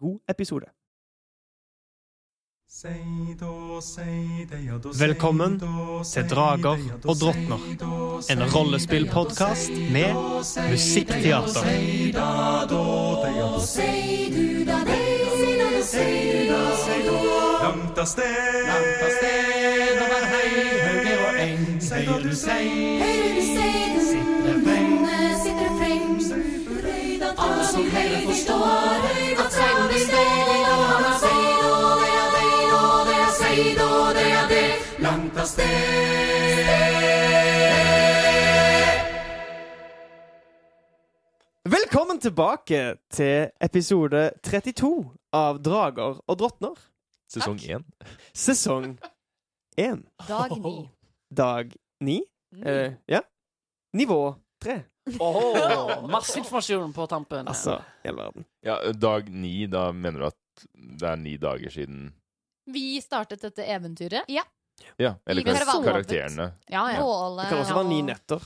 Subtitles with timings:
[0.00, 0.66] god episode.
[4.98, 5.60] Velkommen
[6.12, 7.60] til Drager og drottner,
[8.30, 10.14] en rollespillpodkast med
[10.70, 11.62] musikkteater.
[17.62, 20.50] Langt av sted, langt av sted, over hei,
[20.86, 22.66] hauger og eng, hører du sei,
[23.54, 25.06] sitter freng,
[27.38, 29.25] alle som heller forstår, at
[35.46, 35.66] av sted.
[41.66, 44.90] Velkommen tilbake til episode 32
[45.34, 46.74] av Drager og drottner.
[47.30, 47.86] Sesong én.
[48.34, 48.96] Sesong
[49.78, 50.02] én.
[50.26, 50.74] Dag ni.
[51.30, 52.20] Dag ni.
[52.64, 53.22] Eh, ja.
[53.94, 54.80] Nivå tre.
[55.20, 57.46] Åh, masse informasjon på tampen.
[57.46, 58.46] Altså, hele verden.
[58.66, 62.08] Ja, dag ni, da mener du at det er ni dager siden
[62.66, 64.26] Vi startet dette eventyret.
[64.26, 64.42] Ja.
[65.00, 66.52] Ja, eller kar karakterene.
[66.68, 67.02] ja, ja.
[67.40, 68.40] Det kan også være ni netter.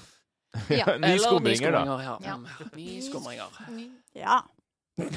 [0.70, 0.97] Ja.
[1.03, 1.84] Ni skumringer, da.
[2.03, 2.17] Ja.
[2.25, 2.36] Ja.
[2.75, 3.61] Ni skumringer.
[4.19, 4.41] Ja.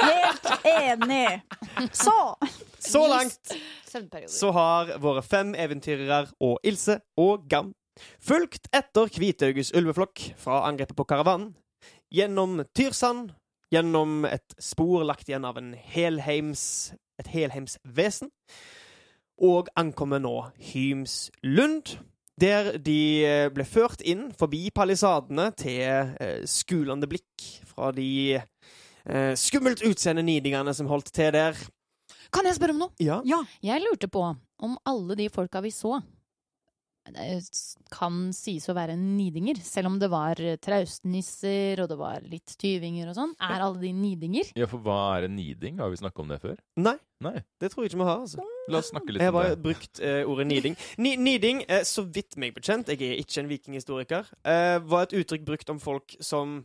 [0.00, 1.40] Helt enig.
[1.92, 2.36] Så
[2.78, 3.52] Så langt
[4.26, 7.72] så har våre fem eventyrere og Ilse og Gam
[8.22, 11.52] fulgt etter Kvitauges ulveflokk fra angrepet på karavanen.
[12.14, 13.32] Gjennom Tyrsand,
[13.74, 18.30] gjennom et spor lagt igjen av en helheims, et helheimsvesen,
[19.40, 20.34] og ankommer nå
[20.70, 21.96] Hymslund,
[22.40, 29.32] der de eh, ble ført inn forbi palisadene til eh, skulende blikk fra de eh,
[29.36, 31.58] skummelt utseende nidingene som holdt til der.
[32.30, 32.94] Kan jeg spørre om noe?
[33.02, 33.20] Ja.
[33.28, 33.42] Ja.
[33.64, 34.22] Jeg lurte på
[34.60, 35.98] om alle de folka vi så,
[37.90, 39.58] kan sies å være nidinger.
[39.64, 43.34] Selv om det var traustnisser og det var litt tyvinger og sånn.
[43.42, 44.50] Er alle de nidinger?
[44.58, 45.78] Ja, for hva er en niding?
[45.82, 46.58] Har vi snakka om det før?
[46.80, 47.36] Nei, Nei.
[47.60, 48.22] det tror jeg ikke vi har.
[48.26, 48.46] altså.
[48.70, 50.76] La oss snakke litt Jeg har bare brukt eh, ordet niding.
[51.02, 55.16] Ni niding, eh, så vidt meg bekjent, jeg er ikke en vikinghistoriker, eh, var et
[55.20, 56.60] uttrykk brukt om folk som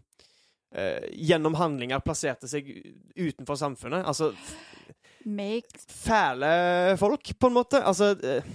[0.75, 2.69] eh, gjennom handlinger plasserte seg
[3.15, 4.05] utenfor samfunnet.
[4.05, 4.33] Altså
[5.25, 7.81] make fæle folk, på en måte.
[7.81, 8.45] Altså eh,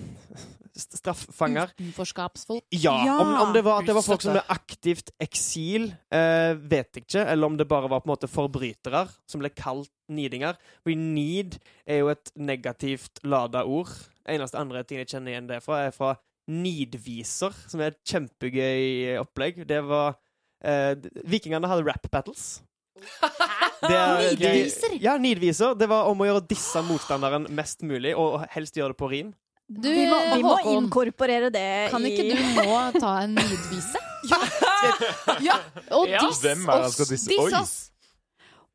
[0.81, 1.72] straffanger.
[1.75, 2.64] Utenforskapsfolk?
[2.70, 2.94] Ja.
[3.06, 3.16] Ja.
[3.20, 7.06] Om, om det var at det var folk som ble aktivt eksil, eh, vet jeg
[7.06, 7.25] ikke.
[7.26, 10.58] Eller om det bare var på en måte forbrytere som ble kalt nidinger.
[10.86, 13.92] We need er jo et negativt lada ord.
[14.31, 16.14] Eneste andre ting jeg kjenner igjen det fra, er fra
[16.50, 19.62] nidviser, som er et kjempegøy opplegg.
[19.69, 20.16] Det var
[20.64, 20.97] eh,
[21.31, 22.60] Vikingene hadde rap battles.
[23.80, 24.96] Det er- Nidviser?
[25.00, 25.74] Ja, nidviser.
[25.78, 29.34] Det var om å gjøre disse motstanderen mest mulig, og helst gjøre det på rim.
[29.70, 33.98] Du, Vi må, vi må Håkon, inkorporere det kan ikke du nå ta en nidvise?
[35.40, 35.54] Ja.
[35.96, 36.19] Og Ja.
[36.26, 36.92] diss Hvem er det han oss!
[36.94, 37.28] skal disse?
[37.28, 37.52] Diss Oi.
[37.60, 37.90] oss!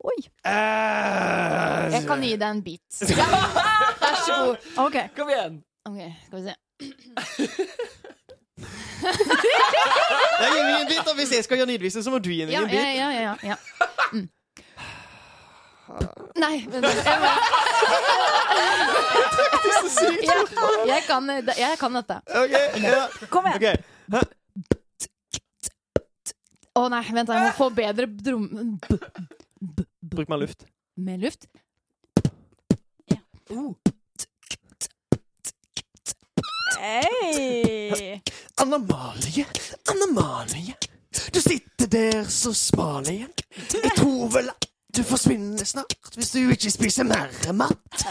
[0.06, 0.18] Oi.
[0.46, 2.82] Eh, Jeg kan gi deg en bit.
[3.02, 4.58] Vær så god.
[4.88, 5.08] Okay.
[5.18, 5.60] Kom igjen.
[5.86, 6.56] Ok, skal vi se.
[9.06, 12.46] Jeg gir meg en bit, og Hvis jeg skal gjøre nidvise, så må du gi
[12.46, 12.80] meg Ja, en bit.
[12.80, 13.10] ja, ja.
[13.12, 13.56] ja, ja.
[14.14, 14.30] Mm.
[16.42, 16.96] Nei, men jeg,
[20.26, 20.40] jeg,
[20.90, 22.18] jeg, kan, jeg kan dette.
[22.42, 23.04] Ok, ja.
[23.34, 23.78] Kom igjen.
[24.12, 24.24] Ok.
[26.76, 28.48] Å nei, vent, jeg må få bedre drum...
[28.82, 29.86] b-
[30.16, 30.66] Bruk mer luft.
[31.00, 31.48] Med luft.
[36.86, 38.22] Hei.
[38.62, 39.46] Anna-Malie,
[39.92, 40.76] Anna-Malie.
[41.34, 43.32] Du sitter der så smal igjen.
[43.74, 48.06] Jeg tror vel at du forsvinner snart hvis du ikke spiser mer mat.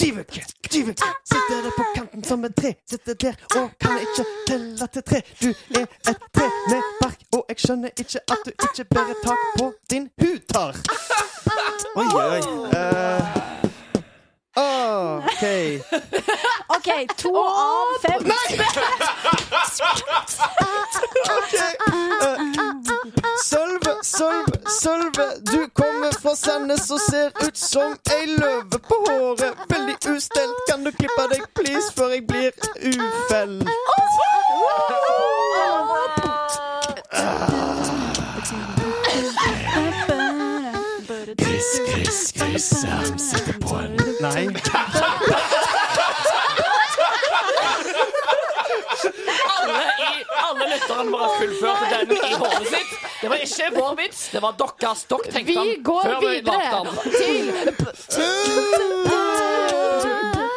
[0.00, 2.74] Dyveke, dyveke, sitter der på kanten som et tre.
[2.90, 5.22] Sitter der og kan ikke telle til tre.
[5.42, 5.48] Du
[5.80, 9.72] er et tre med bark, og jeg skjønner ikke at du ikke bærer tak på
[9.90, 10.76] din hudtar.
[11.96, 12.38] Oi, oi.
[12.76, 13.55] eh,
[14.56, 15.80] OK.
[16.68, 18.32] OK, to av fem.
[23.44, 29.60] Sølve, Sølve, Sølve, du kommer fra Sandnes og ser ut som ei løve på håret.
[29.68, 30.56] Veldig ustelt.
[30.70, 33.60] Kan du klippe deg, please, før jeg blir ufell?
[37.12, 37.56] Ah,
[41.38, 44.46] Chris, Chris, Chris, han sitter på en Nei.
[49.56, 52.94] Alle, i, alle lytterne våre fullførte den i hodet sitt.
[53.20, 55.04] Det var ikke vår vits, det var deres.
[55.10, 56.96] Dere tenkte Vi den går før vi videre lagde den.
[57.12, 57.44] til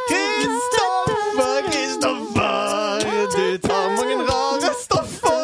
[0.07, 3.03] Kristoffer, Kristoffer,
[3.35, 5.39] du tar mange rare stoffer.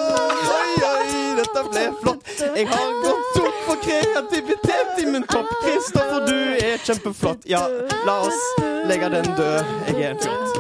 [0.56, 2.24] Oi, oi, dette ble flott.
[2.56, 4.45] Jeg har gått tom for kreativitet
[5.00, 5.48] i min topp.
[5.64, 7.38] Kristoffer, du er kjempeflott.
[7.46, 7.68] Ja,
[8.06, 8.40] la oss
[8.88, 9.64] legge den død.
[9.88, 10.58] Jeg er en flott.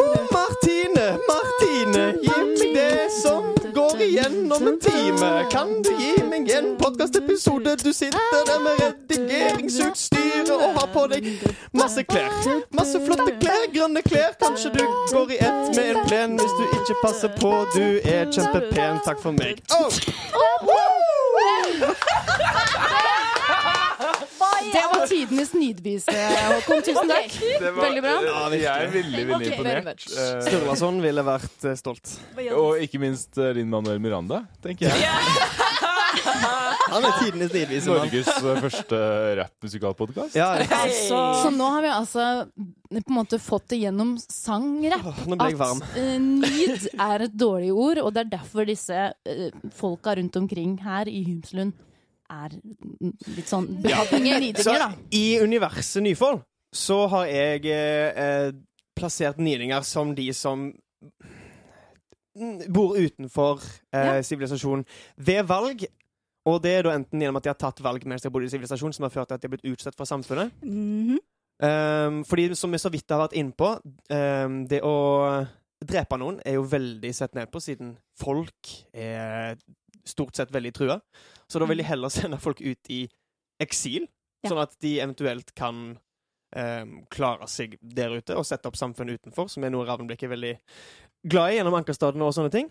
[0.00, 5.30] Oh, Martine, Martine, gi meg det som går igjennom en time.
[5.52, 7.76] Kan du gi meg en podkastepisode?
[7.84, 11.30] Du sitter der med redigeringsutstyret og har på deg
[11.72, 12.32] masse klær.
[12.76, 14.34] Masse flotte klær, grønne klær.
[14.42, 17.54] Kanskje du går i ett med en plen hvis du ikke passer på.
[17.74, 19.00] Du er kjempepen.
[19.06, 19.62] Takk for meg.
[19.80, 19.90] Oh!
[24.72, 26.14] Det var tidenes nidvise,
[26.50, 26.82] Håkon.
[26.86, 27.36] Tusen takk.
[27.40, 28.14] Det var- Veldig bra.
[28.26, 30.06] Ja, jeg er veldig, veldig imponert.
[30.10, 32.16] Eh, Sturlason ville vært eh, stolt.
[32.54, 35.10] og ikke minst eh, Linn Manuel Miranda, tenker jeg.
[36.90, 38.08] Han er tidenes nidvise mann.
[38.10, 39.00] Norges første
[39.38, 40.34] rappmusikalpodkast.
[40.38, 40.56] Ja,
[41.06, 42.24] Så nå har vi altså
[42.90, 45.06] på en måte fått det gjennom sangrapp.
[45.38, 49.46] At uh, need er et dårlig ord, og det er derfor disse uh,
[49.76, 51.76] folka rundt omkring her i Humslund
[52.30, 54.90] er mm, litt sånn behagelige Så nidinger, da.
[55.16, 56.42] i universet Nyfold
[56.72, 58.52] så har jeg eh, eh,
[58.94, 60.68] plassert nidinger som de som
[62.38, 63.62] mm, bor utenfor
[63.92, 64.22] eh, Ja.
[64.22, 64.84] sivilisasjonen
[65.16, 65.86] ved valg.
[66.48, 68.46] Og det er da enten gjennom at de har tatt valg mens de har bodd
[68.46, 70.54] i sivilisasjon, som har ført til at de har blitt utstøtt fra samfunnet.
[70.64, 71.18] Mhm.
[71.60, 74.94] Um, fordi, som vi så vidt har vært innpå, um, det å
[75.84, 79.58] drepe noen er jo veldig sett ned på, siden folk er
[80.10, 81.00] stort sett veldig trua.
[81.50, 83.04] Så da vil de heller sende folk ut i
[83.62, 84.06] eksil,
[84.42, 84.50] Ja.
[84.54, 85.98] sånn at de eventuelt kan
[86.56, 90.32] eh, klare seg der ute og sette opp samfunnet utenfor, som er noe Ravnblikk er
[90.32, 90.54] veldig
[91.30, 92.70] glad i gjennom Ankerstaden og sånne ting.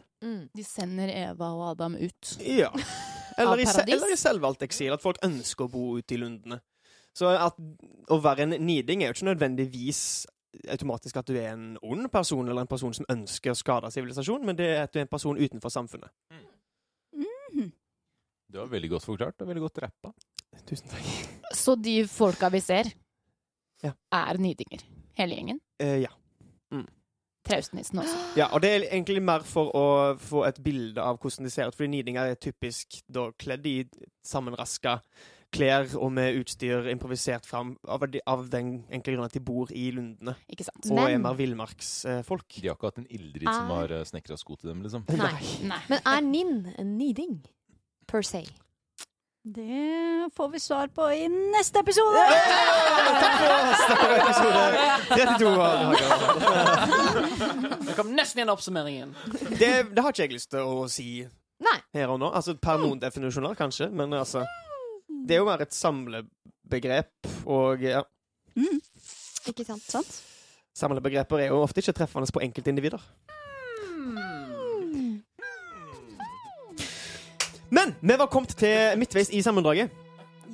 [0.56, 2.34] De sender Eva og Adam ut.
[2.42, 2.72] Ja.
[3.40, 4.92] Eller, i, eller i selvvalgt eksil.
[4.92, 6.58] At folk ønsker å bo ute i lundene.
[7.16, 7.56] Så at
[8.12, 10.02] å være en niding er jo ikke nødvendigvis
[10.74, 14.44] automatisk at du er en ond person, eller en person som ønsker å skade sivilisasjonen,
[14.50, 16.12] men det er at du er en person utenfor samfunnet.
[17.54, 17.72] Mhm.
[18.52, 20.14] Det var veldig godt forklart og veldig godt rappa.
[20.66, 21.54] Tusen takk.
[21.54, 22.84] Så de folka vi ser,
[23.84, 23.92] Ja.
[24.12, 24.82] er nidinger.
[25.18, 25.60] Hele gjengen.
[25.80, 26.10] Eh, ja.
[27.50, 28.18] Traustnissen også.
[28.38, 28.48] ja.
[28.54, 29.84] Og det er egentlig mer for å
[30.22, 33.78] få et bilde av hvordan de ser ut, fordi nidinger er typisk da kledd i
[34.28, 35.00] sammenraska
[35.52, 39.68] klær og med utstyr improvisert fram av, de, av den enkle grunn at de bor
[39.74, 40.86] i lundene Ikke sant?
[40.92, 42.50] og er Men- mer villmarksfolk.
[42.62, 45.02] De har ikke hatt en ildrid som Er- har uh, snekra sko til dem, liksom.
[45.10, 45.42] Nei.
[45.66, 45.82] Nei.
[45.90, 47.40] Men er Ninn en niding?
[48.08, 48.46] Per se.
[49.50, 52.20] Det får vi svar på i neste episode!
[53.18, 53.80] Takk for oss!
[53.90, 54.60] Dette var episode
[55.10, 55.50] 32.
[57.88, 59.10] Det kom nesten igjen oppsummeringen.
[59.58, 61.08] Det, det har ikke jeg lyst til å si
[61.64, 61.78] Nei.
[61.96, 62.28] her og nå.
[62.36, 64.44] Altså Per noen definisjoner, kanskje, men altså
[65.30, 68.00] Det er jo mer et samlebegrep, og ja,
[69.46, 69.84] Ikke sant?
[69.86, 70.16] sant?
[70.74, 73.04] samlebegreper er jo ofte ikke treffende på enkeltindivider.
[77.70, 79.92] Men vi var kommet til midtveis i sammendraget.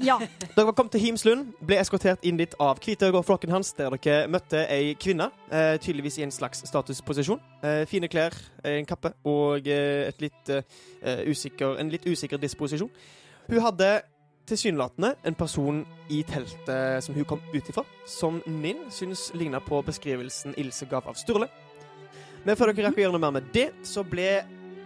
[0.03, 0.17] Ja.
[0.57, 3.95] Dere var kommet til Himslund, ble eskortert inn dit av Kvithaug og flokken hans, der
[3.95, 7.39] dere møtte ei kvinne, eh, tydeligvis i en slags statusposisjon.
[7.63, 12.91] Eh, fine klær, eh, en kappe og eh, litt, eh, usikker, en litt usikker disposisjon.
[13.47, 14.01] Hun hadde
[14.49, 19.81] tilsynelatende en person i teltet som hun kom ut ifra, som Ninn syns ligna på
[19.85, 21.49] beskrivelsen Ilse gav av Sturle.
[22.45, 24.29] Men før dere rekker å gjøre noe mer med det, så ble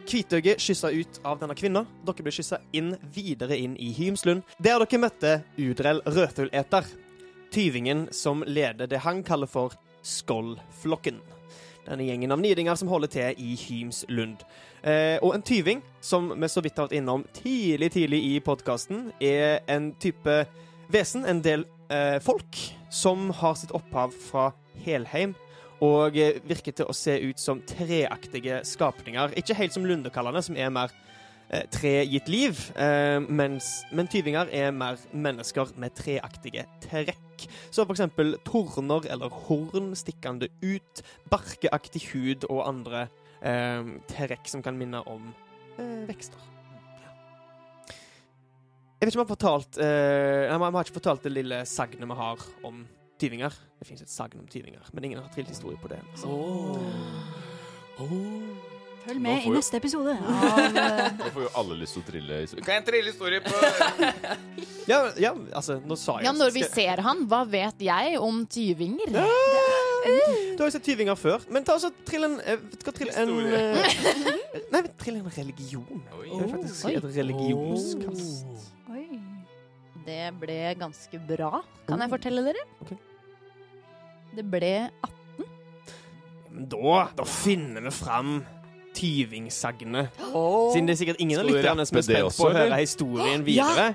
[0.10, 1.84] Kvitøyet kyssa ut av denne kvinna.
[2.08, 6.88] Dere ble kyssa inn videre inn i Hymslund, der dere møtte Udrell Rødfugleter.
[7.54, 9.76] Tyvingen som leder det han kaller for
[10.06, 11.20] Skollflokken.
[11.90, 14.44] Denne gjengen av nidinger som holder til i Hymslund.
[14.86, 19.10] Eh, og en tyving, som vi så vidt har vært innom tidlig tidlig i podkasten,
[19.20, 20.44] er en type
[20.94, 22.62] vesen, en del eh, folk,
[22.94, 24.52] som har sitt opphav fra
[24.86, 25.34] Helheim
[25.86, 29.34] og eh, virker til å se ut som treaktige skapninger.
[29.40, 30.94] Ikke helt som lundekallene, som er mer
[31.74, 37.48] tre gitt liv, eh, mens, men tyvinger er mer mennesker med treaktige trekk.
[37.72, 43.08] Så eksempel torner eller horn stikkende ut, barkeaktig hud og andre
[43.42, 45.32] eh, trekk som kan minne om
[45.80, 46.48] eh, vekster.
[49.00, 51.62] Jeg vet ikke om jeg har fortalt eh, Nei, vi har ikke fortalt det lille
[51.72, 52.82] sagnet vi har om
[53.20, 53.56] tyvinger.
[53.80, 56.02] Det finnes et sagn om tyvinger, men ingen har trilt historie på det.
[56.20, 56.36] Så.
[59.06, 62.40] Følg med i jo- neste episode av eh, får jo alle lyst til å trille.
[62.66, 63.54] Kan jeg trille historie på
[64.90, 68.42] Ja, ja, altså, nå sa jeg Ja, når vi ser han, hva vet jeg om
[68.50, 69.12] tyvinger?
[69.14, 69.20] Du
[70.64, 73.60] har jo sett tyvinger før, men ta også trill en eh, skal trille en Historie.
[73.60, 76.02] eh, Nei, trill en religion.
[76.18, 76.28] Oi.
[76.32, 78.70] Det er faktisk et religionskast.
[78.94, 79.06] Oi.
[80.10, 82.64] Det ble ganske bra, kan jeg fortelle dere.
[82.82, 82.98] Okay.
[84.40, 84.74] Det ble
[86.50, 88.40] Men da, da finner vi fram
[89.00, 90.22] tyvingsagnet.
[90.34, 90.70] Oh.
[90.74, 93.46] Siden det er sikkert ingen av lytterne som er spent også, på å høre historien
[93.48, 93.90] videre.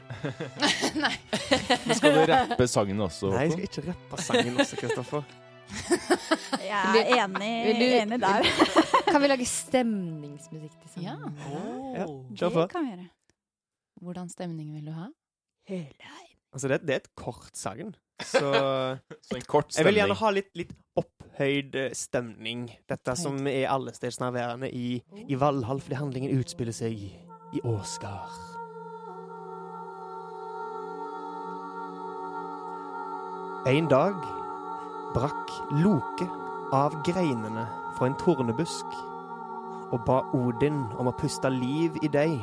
[1.87, 3.33] Men Skal du rappe sangen også?
[3.35, 5.25] Nei, jeg skal ikke rappe sangen også, Kristoffer.
[6.65, 8.47] Jeg er enig, Vil du- enig der.
[9.09, 11.17] Kan vi lage stemningsmusikk til Ja.
[11.49, 11.95] Oh.
[11.97, 12.07] Ja,
[12.37, 12.61] kjør på.
[12.61, 13.09] Det kan vi gjøre.
[14.05, 15.09] Hvordan stemning vil du ha?
[16.53, 18.51] Altså, det, det er et kort sagn, så
[19.29, 19.79] Så en kort stemning.
[19.79, 22.67] jeg vil gjerne ha litt, litt opphøyd eh, stemning.
[22.91, 28.55] Dette som er allestedsnærværende i, i Valhall, fordi handlingen utspiller seg i Åsgard.
[33.65, 34.19] En dag
[35.15, 36.27] brakk Loke
[36.77, 37.65] av greinene
[37.97, 38.99] fra en tornebusk
[39.95, 42.35] og ba Odin om å puste liv i deg,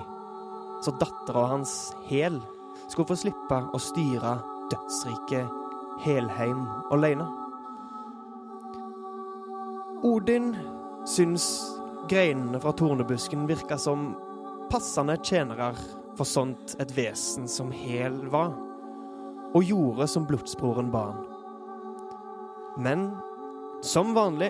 [0.82, 2.40] så dattera hans Hel
[2.88, 4.40] skulle få slippe å styre
[4.72, 5.61] dødsriket
[6.02, 7.28] Helheim alene.
[10.04, 10.56] Odin
[11.06, 11.62] syns
[12.10, 14.16] greinene fra tornebusken virka som
[14.72, 15.74] passende tjenere
[16.18, 18.56] for sånt et vesen som Hel var,
[19.54, 21.22] og gjorde som blodsbroren ba han.
[22.82, 23.10] Men
[23.86, 24.50] som vanlig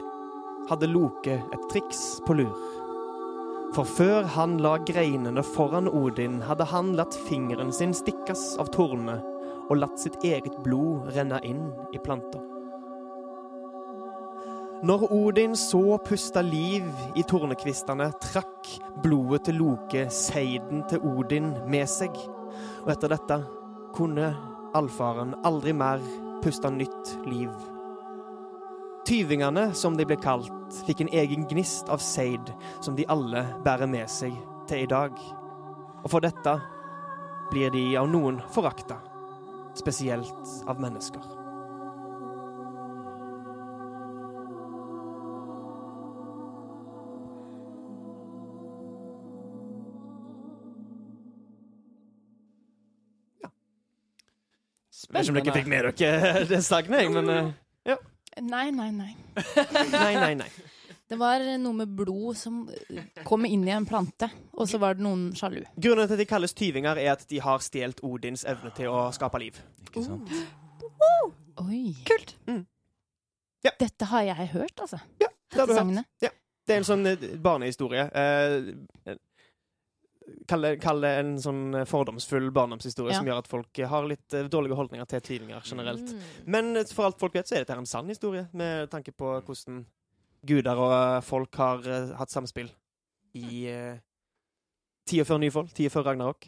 [0.70, 2.56] hadde Loke et triks på lur.
[3.76, 9.20] For før han la greinene foran Odin, hadde han latt fingeren sin stikkes av tornene
[9.72, 12.42] og latt sitt eget blod renne inn i planta.
[14.82, 18.72] Når Odin så pusta liv i tornekvistene, trakk
[19.04, 22.18] blodet til Loke seiden til Odin med seg.
[22.82, 23.38] Og etter dette
[23.94, 24.32] kunne
[24.76, 26.02] allfaren aldri mer
[26.42, 27.54] puste nytt liv.
[29.06, 32.50] Tyvingene, som de ble kalt, fikk en egen gnist av seid
[32.82, 34.34] som de alle bærer med seg
[34.70, 35.14] til i dag.
[36.02, 36.58] Og for dette
[37.54, 38.98] blir de av noen forakta,
[39.80, 41.22] spesielt av mennesker.
[53.42, 53.50] Ja.
[55.14, 57.54] Jeg vet ikke om dere fikk med dere det sagnet, jeg, men
[57.88, 57.98] ja.
[58.42, 59.16] Nei, nei, nei.
[59.92, 60.52] Nei, nei, nei.
[61.12, 62.62] Det var noe med blod som
[63.28, 65.60] kom inn i en plante, og så var det noen sjalu.
[65.76, 69.10] Grunnen til at de kalles tyvinger, er at de har stjålet Odins evne til å
[69.12, 69.60] skape liv.
[69.90, 70.32] Ikke sant?
[71.66, 71.92] Oi.
[72.08, 72.32] Kult.
[73.66, 73.74] Ja.
[73.78, 75.02] Dette har jeg hørt, altså.
[75.22, 76.08] Ja, Det har du hørt.
[76.24, 76.32] Ja.
[76.66, 78.08] Det er en sånn eh, barnehistorie.
[78.16, 79.18] Eh,
[80.48, 80.64] Kall
[81.04, 83.18] det, en sånn fordomsfull barndomshistorie Ja.
[83.20, 86.14] som gjør at folk eh, har litt eh, dårlige holdninger til tyvinger generelt.
[86.14, 86.22] Mm.
[86.56, 89.34] Men eh, for alt folk vet, så er dette en sann historie, med tanke på
[89.44, 89.84] hvordan
[90.48, 92.70] guder og eh, folk har uh, hatt samspill
[93.38, 93.98] i uh,
[95.08, 96.48] tida før Nyfold, tida før Ragnarok.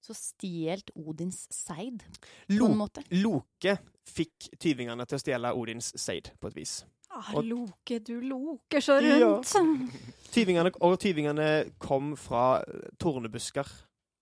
[0.00, 3.02] Så stjelt Odins seid, på Lo en måte.
[3.12, 3.74] Loke
[4.08, 6.78] fikk tyvingene til å stjele Odins seid, på et vis.
[7.10, 9.18] Ah, Og- Loke, du loker så Ja.
[9.20, 9.52] rundt.
[10.34, 12.62] Tyvingene, og tyvingene kom fra
[13.02, 13.66] tornebusker,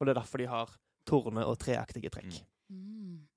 [0.00, 0.72] og det er derfor de har
[1.06, 2.40] torne- og treaktige trekk.
[2.72, 3.27] Mm.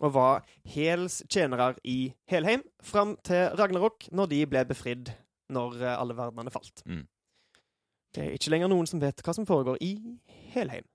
[0.00, 5.10] Og var Hels tjenere i Helheim fram til Ragnarok, når de ble befridd
[5.52, 6.82] når eh, alle verdenene falt.
[6.86, 7.02] Mm.
[8.14, 9.92] Det er ikke lenger noen som vet hva som foregår i
[10.54, 10.86] Helheim.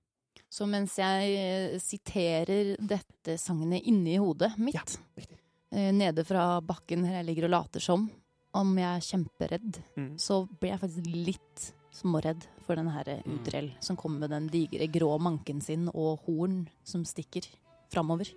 [0.52, 5.26] Så mens jeg eh, siterer dette sagnet inni hodet mitt, Ja,
[5.72, 8.10] eh, nede fra bakken her jeg ligger og later som
[8.56, 10.14] om jeg er kjemperedd, Mm.
[10.18, 13.74] så blir jeg faktisk litt småredd for den her Mm.
[13.82, 17.44] Som kommer med den digre grå manken sin og horn som stikker
[17.92, 18.32] framover.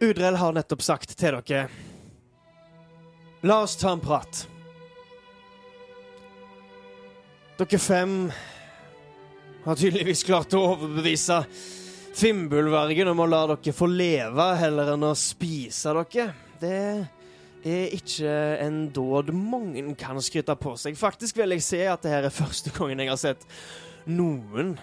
[0.00, 1.68] Udrell har nettopp sagt til dere
[3.46, 4.42] La oss ta en prat.
[7.56, 8.14] Dere fem
[9.64, 11.44] har tydeligvis klart å overbevise
[12.16, 16.26] Fimbulvergen om å la dere få leve heller enn å spise dere.
[16.60, 16.80] Det
[17.66, 18.34] er ikke
[18.66, 20.98] en dåd mange kan skryte på seg.
[21.00, 23.48] Faktisk vil jeg si at det her er første gangen jeg har sett
[24.08, 24.74] noen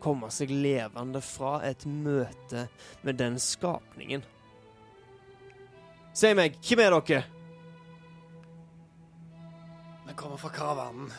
[0.00, 2.68] komme seg levende fra et møte
[3.04, 4.24] med den skapningen.
[6.16, 7.24] Si meg, hvem er dere?
[10.06, 11.10] Vi kommer fra karavanen.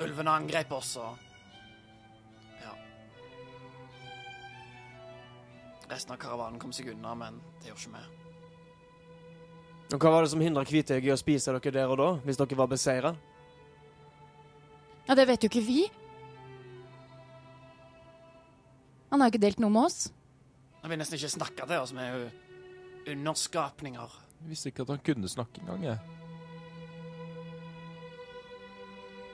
[0.00, 1.18] Ulvene angrep oss, og
[2.62, 2.72] Ja.
[5.90, 8.04] Resten av karavanen kom seg unna, men det gjorde ikke vi.
[9.92, 12.40] Og hva var det som hindra Kvitøyet i å spise dere der og da, hvis
[12.40, 13.14] dere var beseira?
[15.06, 15.90] Ja, det vet jo ikke vi.
[19.12, 20.08] Han har jo ikke delt noe med oss.
[20.80, 24.14] Han vil nesten ikke snakke til oss, vi er jo underskapninger.
[24.40, 25.98] Jeg visste ikke at han kunne snakke engang, jeg.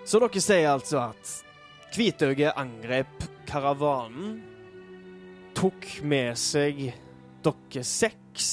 [0.08, 1.30] Så dere sier altså at
[1.94, 4.42] Kvitøyet angrep karavanen,
[5.56, 6.82] tok med seg
[7.46, 8.50] dere seks,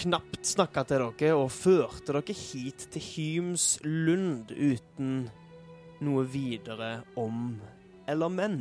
[0.00, 5.26] knapt snakka til dere og førte dere hit til Hyms lund uten
[6.04, 7.56] noe videre om
[8.06, 8.60] eller menn?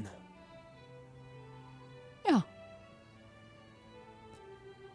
[2.26, 2.40] Ja.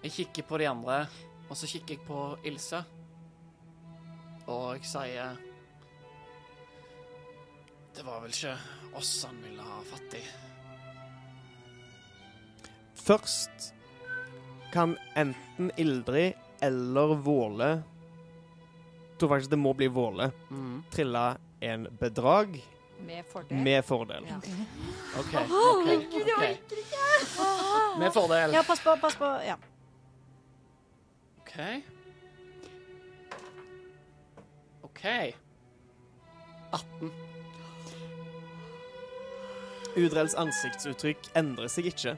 [0.03, 1.03] Jeg kikker på de andre,
[1.49, 2.83] og så kikker jeg på Ilse.
[4.51, 5.37] Og jeg sier
[7.95, 8.57] Det var vel ikke
[8.99, 10.23] oss han ville ha fatt i.
[13.01, 13.71] Først
[14.73, 17.71] kan enten Ildrid eller Våle
[19.21, 20.31] tror faktisk det må bli Våle.
[20.51, 20.83] Mm.
[20.91, 21.25] Trille
[21.61, 22.57] en bedrag
[23.07, 23.59] Med fordel.
[23.59, 24.27] med fordel.
[24.29, 24.37] Ja.
[25.19, 25.35] OK.
[25.35, 26.45] ok, ok.
[27.99, 28.53] Med fordel.
[28.53, 29.25] Ja, pass på, pass på.
[29.47, 29.57] Ja.
[31.41, 31.57] OK.
[34.83, 35.05] OK.
[36.73, 37.13] 18.
[39.97, 42.17] Udrells ansiktsuttrykk endrer seg ikke.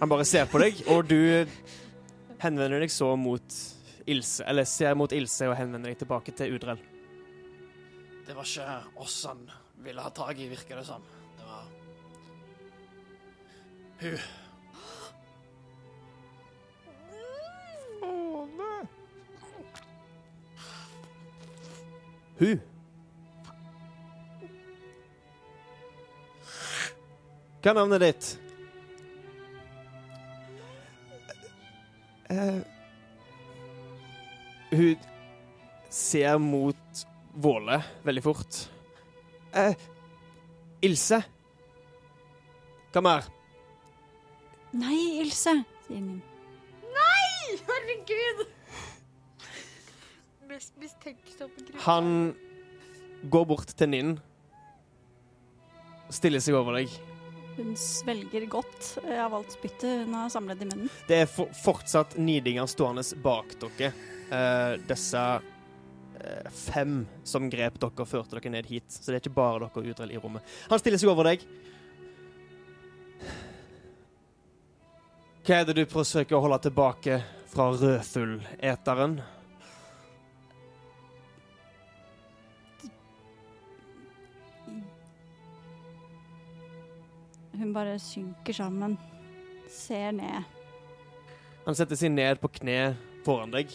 [0.00, 1.46] Han bare ser på deg, og du
[2.40, 3.58] henvender deg så mot
[4.10, 4.44] Ilse.
[4.48, 6.80] Eller ser mot Ilse og henvender deg tilbake til Udrell.
[8.26, 9.42] Det var ikke oss han
[9.84, 11.02] ville ha tak i, virker det som.
[11.38, 11.64] Det var
[14.00, 14.18] Hun.
[22.40, 22.60] Hun.
[27.60, 28.28] Hva er navnet ditt?
[32.30, 32.62] Uh,
[34.70, 35.06] hun
[35.92, 37.02] ser mot
[37.34, 38.64] Våle veldig fort.
[39.54, 39.74] Eh,
[40.82, 41.20] Ilse?
[42.90, 43.30] Hva mer?
[44.74, 46.20] Nei, Ilse, sier Nin.
[47.66, 48.46] Herregud!
[50.48, 51.84] Mest mistenksomme gruppa.
[51.86, 52.34] Han
[53.30, 54.16] går bort til Ninn.
[56.10, 56.92] Stiller seg over deg.
[57.56, 60.90] Hun svelger godt eh, av alt spyttet hun har samlet i munnen.
[61.08, 63.92] Det er for, fortsatt nidinger stående bak dere.
[64.30, 65.24] Eh, disse
[66.52, 68.88] fem som grep dere og førte dere ned hit.
[68.92, 70.46] Så det er ikke bare dere og Udrell i rommet.
[70.70, 71.44] Han stiller seg over deg.
[75.40, 79.20] Hva er det du forsøker å holde tilbake fra rødfugleteren?
[87.60, 88.98] Hun bare synker sammen,
[89.68, 90.44] ser ned.
[91.66, 92.94] Han setter seg ned på kne
[93.26, 93.72] foran deg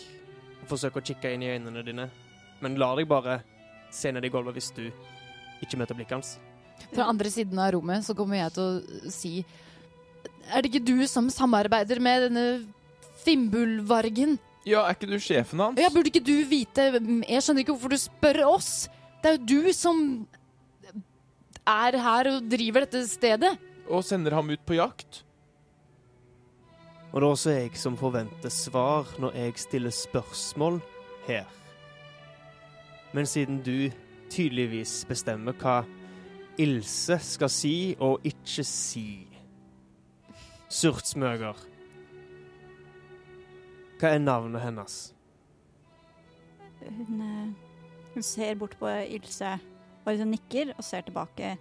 [0.62, 2.08] og forsøker å kikke inn i øynene dine.
[2.63, 3.39] Men lar deg bare
[3.93, 4.85] se ned i gulvet hvis du
[5.63, 6.35] ikke møter blikket hans.
[6.91, 9.31] Fra andre siden av rommet så kommer jeg til å si
[10.51, 12.45] Er det ikke du som samarbeider med denne
[13.23, 14.35] Fimbulvargen?
[14.67, 15.79] Ja, er ikke du sjefen hans?
[15.81, 18.71] Ja, burde ikke du vite Jeg skjønner ikke hvorfor du spør oss.
[19.21, 20.01] Det er jo du som
[21.65, 23.55] er her og driver dette stedet.
[23.89, 25.23] Og sender ham ut på jakt?
[27.13, 30.81] Og det er også jeg som forventer svar når jeg stiller spørsmål
[31.29, 31.47] her.
[33.15, 33.88] Men siden du
[34.30, 35.86] tydeligvis bestemmer hva
[36.60, 39.08] Ilse skal si og ikke si
[40.67, 41.56] Surtsmøger.
[44.01, 44.97] Hva er navnet hennes?
[46.82, 47.54] Hun, eh,
[48.13, 49.54] hun ser bort på Ilse
[50.04, 51.54] og liksom nikker og ser tilbake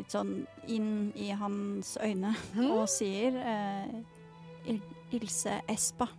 [0.00, 0.34] litt sånn
[0.66, 2.34] inn i hans øyne
[2.72, 3.94] og sier eh,
[4.66, 4.82] Il
[5.14, 6.10] Ilse Espa.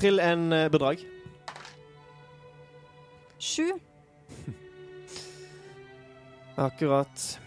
[0.00, 1.06] Trill en eh, bedrag.
[3.40, 3.72] Sju.
[6.60, 7.38] Akkurat.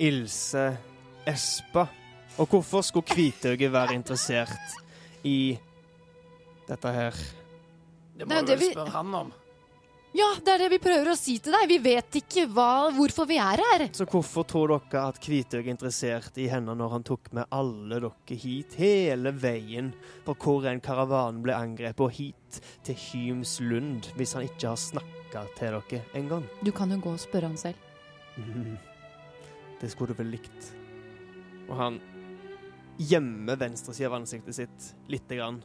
[0.00, 0.76] Ilse
[1.28, 1.86] Espa.
[2.38, 4.76] Og hvorfor skulle Kvitauget være interessert
[5.24, 5.56] i
[6.68, 7.16] dette her?
[8.16, 9.32] Det må du vel vi- spørre han om.
[10.16, 11.66] Ja, det er det vi prøver å si til deg.
[11.68, 13.82] Vi vet ikke hva, hvorfor vi er her.
[13.92, 17.98] Så hvorfor tror dere at Kvitøyet er interessert i henne når han tok med alle
[18.00, 19.90] dere hit, hele veien
[20.24, 24.80] fra hvor en karavan ble angrepet, og hit til Hyms lund, hvis han ikke har
[24.80, 26.46] snakka til dere en gang?
[26.64, 27.76] Du kan jo gå og spørre han selv.
[28.40, 28.78] Mm.
[29.82, 30.70] Det skulle du vel likt.
[31.66, 32.00] Og han
[32.96, 35.60] gjemmer venstresida av ansiktet sitt lite grann.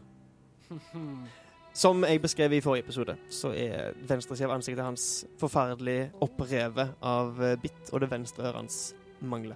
[1.73, 5.05] Som jeg beskrev i forrige episode, så er venstresida av ansiktet hans
[5.39, 8.79] forferdelig opprevet av eh, bitt, og det venstre øret hans
[9.23, 9.55] mangler.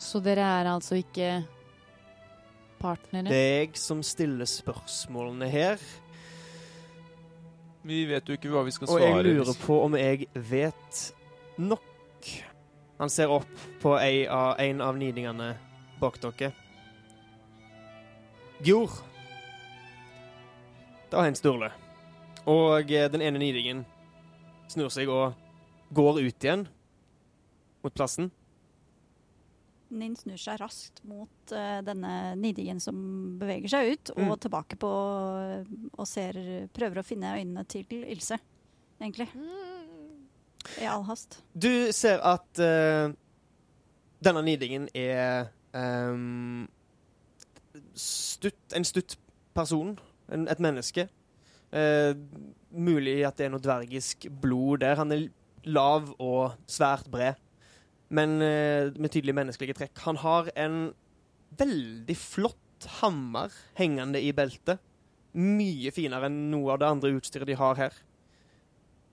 [0.00, 1.42] Så dere er altså ikke
[2.80, 3.28] partnere?
[3.28, 5.80] Det er jeg som stiller spørsmålene her,
[7.86, 9.02] Vi vet jo ikke hva vi skal svare.
[9.12, 11.02] og jeg lurer på om jeg vet
[11.58, 12.30] nok.
[12.98, 15.52] Han ser opp på en av, en av nidingene
[16.00, 16.50] bak dere.
[18.66, 18.90] Gjord.
[21.16, 21.70] Det Heinz Sturle.
[22.44, 23.86] Og eh, den ene nidingen
[24.68, 25.32] snur seg og
[25.96, 26.66] går ut igjen
[27.80, 28.26] mot plassen.
[29.96, 32.98] Ninn snur seg raskt mot uh, denne nidingen som
[33.40, 34.32] beveger seg ut, og Mm.
[34.42, 34.90] tilbake på
[35.96, 36.36] og ser
[36.74, 38.36] Prøver å finne øynene til Ilse,
[39.00, 39.28] egentlig.
[40.82, 41.38] I all hast.
[41.54, 43.14] Du ser at uh,
[44.20, 46.66] denne nidingen er um,
[47.94, 49.16] stutt, en stutt
[49.54, 49.96] person.
[50.32, 51.06] En, et menneske.
[51.74, 52.12] Eh,
[52.70, 54.98] mulig at det er noe dvergisk blod der.
[55.00, 55.26] Han er
[55.66, 57.38] lav og svært bred,
[58.14, 59.98] men eh, med tydelige menneskelige trekk.
[60.06, 60.80] Han har en
[61.58, 64.82] veldig flott hammer hengende i beltet.
[65.36, 67.96] Mye finere enn noe av det andre utstyret de har her.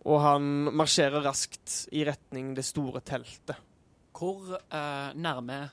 [0.04, 3.60] Og han marsjerer raskt i retning det store teltet.
[4.14, 5.66] Hvor eh, nærme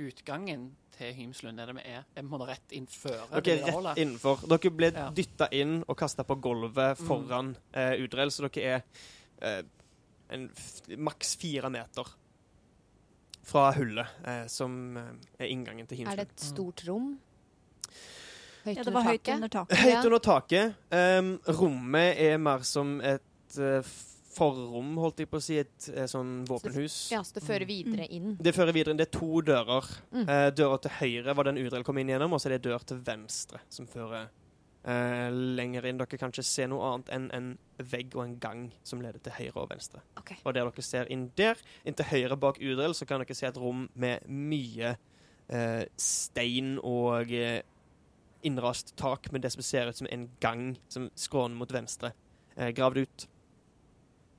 [0.00, 0.70] utgangen
[1.00, 2.04] til Hymslund er det vi er?
[2.20, 3.26] Er vi rett innenfor?
[3.40, 4.44] Dere er rett innenfor.
[4.52, 5.08] Dere ble Ja.
[5.16, 7.06] dytta inn og kasta på gulvet Mm.
[7.08, 8.82] foran eh, Udrell, så dere er
[9.42, 9.62] eh,
[10.30, 12.06] en f maks fire meter
[13.50, 15.10] fra hullet eh, som eh,
[15.40, 17.14] er inngangen til Er det et stort rom?
[18.64, 19.34] Høyt Ja, det var under høyt taket?
[19.34, 19.78] under taket.
[19.78, 20.74] Høyt under taket.
[20.92, 23.80] Um, rommet er mer som et eh,
[24.34, 25.58] forrom, holdt jeg på å si.
[25.62, 26.98] Et et sånn våpenhus.
[27.14, 28.36] Ja, så det fører videre inn.
[28.40, 29.00] Det fører videre inn.
[29.00, 29.88] Det er to dører.
[30.12, 30.26] Mm.
[30.26, 32.84] Eh, døra til høyre var den Udrell kom inn gjennom, og så er det dør
[32.86, 34.30] til venstre som fører
[34.84, 36.00] eh, lenger inn.
[36.00, 37.50] Dere kan ikke se noe annet enn en
[37.90, 40.02] vegg og en gang som leder til høyre og venstre.
[40.20, 40.38] Okay.
[40.44, 43.48] Og der dere ser inn der, inn til høyre bak Udrell, så kan dere se
[43.50, 44.94] et rom med mye
[45.50, 47.60] eh, stein og eh,
[48.46, 52.14] innrast tak, med det som ser ut som en gang som skråner mot venstre,
[52.56, 53.28] eh, gravd ut.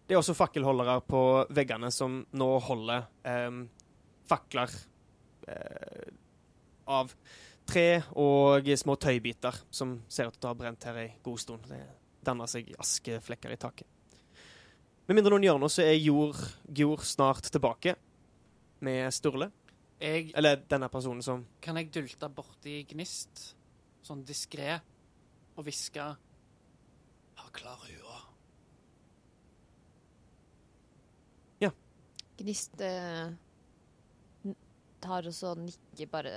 [0.07, 1.21] Det er også fakkelholdere på
[1.55, 3.61] veggene som nå holder eh,
[4.27, 4.73] fakler
[5.47, 6.11] eh,
[6.91, 7.13] av
[7.71, 11.69] tre og små tøybiter som ser ut til å ha brent her en god stund.
[11.69, 11.81] Det
[12.25, 13.87] danner seg askeflekker i taket.
[15.07, 16.37] Med mindre noen gjør noe, så er jord,
[16.71, 17.95] Gjord snart tilbake
[18.85, 19.49] med Sturle.
[20.01, 23.51] Jeg, Eller denne personen som kan jeg dulte borti Gnist,
[24.01, 24.79] sånn diskré,
[25.57, 26.05] og hviske
[27.41, 28.10] Har klar hua.
[32.41, 33.31] Gnist eh,
[35.01, 36.31] tar og så nikker bare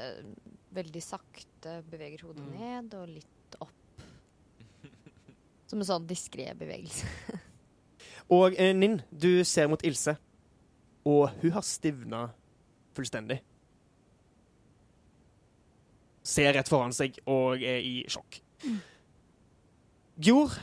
[0.74, 2.54] veldig sakte, beveger hodet Mm.
[2.58, 4.04] ned og litt opp.
[5.70, 7.06] Som en sånn diskré bevegelse.
[8.34, 10.14] Og eh, Ninn, du ser mot Ilse,
[11.04, 12.22] og hun har stivna
[12.96, 13.36] fullstendig.
[16.24, 18.38] Ser rett foran seg og er i sjokk.
[20.24, 20.56] Gjord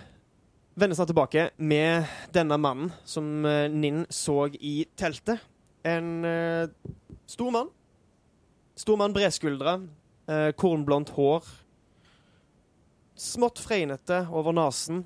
[0.75, 5.43] vender seg tilbake med denne mannen som eh, Ninn så i teltet.
[5.83, 6.69] En eh,
[7.29, 7.71] stor mann.
[8.79, 9.79] Stor mann, bredskuldra,
[10.31, 11.45] eh, kornblondt hår.
[13.19, 15.03] Smått fregnete over nesen.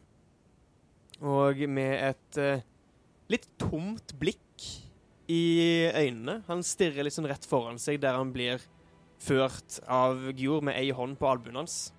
[1.26, 2.64] Og med et eh,
[3.32, 4.70] litt tomt blikk
[5.32, 6.42] i øynene.
[6.48, 8.62] Han stirrer sånn rett foran seg, der han blir
[9.26, 11.95] ført av Gjord med ei hånd på albuen hans.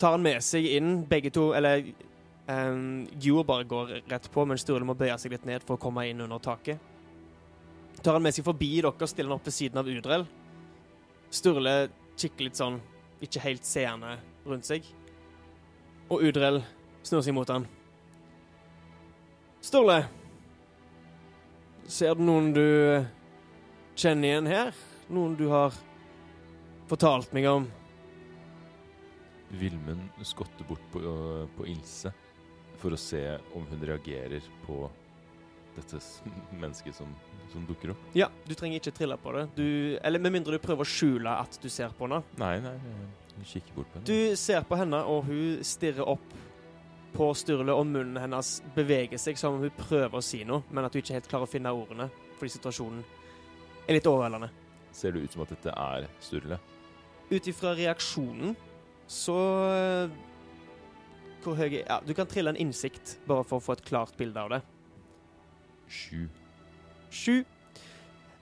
[0.00, 1.82] Tar han med seg inn, begge to Eller
[2.48, 5.82] um, Gjord bare går rett på, men Sturle må bøye seg litt ned for å
[5.82, 6.80] komme inn under taket.
[8.00, 10.24] Tar han med seg forbi dere stiller han opp ved siden av Udrell.
[11.30, 11.74] Sturle
[12.16, 12.78] kikker litt sånn,
[13.20, 14.16] ikke helt seende
[14.48, 14.88] rundt seg.
[16.08, 16.62] Og Udrell
[17.04, 17.66] snur seg mot han.
[19.60, 19.98] Sturle,
[21.84, 22.64] ser du noen du
[24.00, 24.72] kjenner igjen her?
[25.12, 25.76] Noen du har
[26.88, 27.68] fortalt meg om?
[29.50, 31.00] Vilmund skotter bort på,
[31.56, 32.12] på Ilse
[32.80, 33.22] for å se
[33.56, 34.84] om hun reagerer på
[35.76, 36.00] dette
[36.58, 37.10] mennesket som,
[37.52, 38.04] som dukker opp.
[38.16, 39.46] Ja, du trenger ikke trille på det.
[39.56, 39.66] Du,
[40.02, 42.22] eller med mindre du prøver å skjule at du ser på henne.
[42.40, 42.76] Nei, nei,
[43.40, 44.08] jeg kikker bort på henne.
[44.08, 46.38] Du ser på henne, og hun stirrer opp
[47.14, 50.86] på Sturle, og munnen hennes beveger seg som om hun prøver å si noe, men
[50.86, 52.06] at du ikke helt klarer å finne ordene,
[52.38, 53.02] fordi situasjonen
[53.86, 54.50] er litt overveldende.
[54.94, 56.60] Ser det ut som at dette er Sturle?
[57.30, 58.56] Ut ifra reaksjonen
[59.10, 59.36] så
[59.74, 60.18] eh,
[61.42, 64.14] Hvor høy er Ja, du kan trille en innsikt, bare for å få et klart
[64.18, 64.60] bilde av det.
[65.90, 66.28] Sju.
[67.10, 67.40] Sju.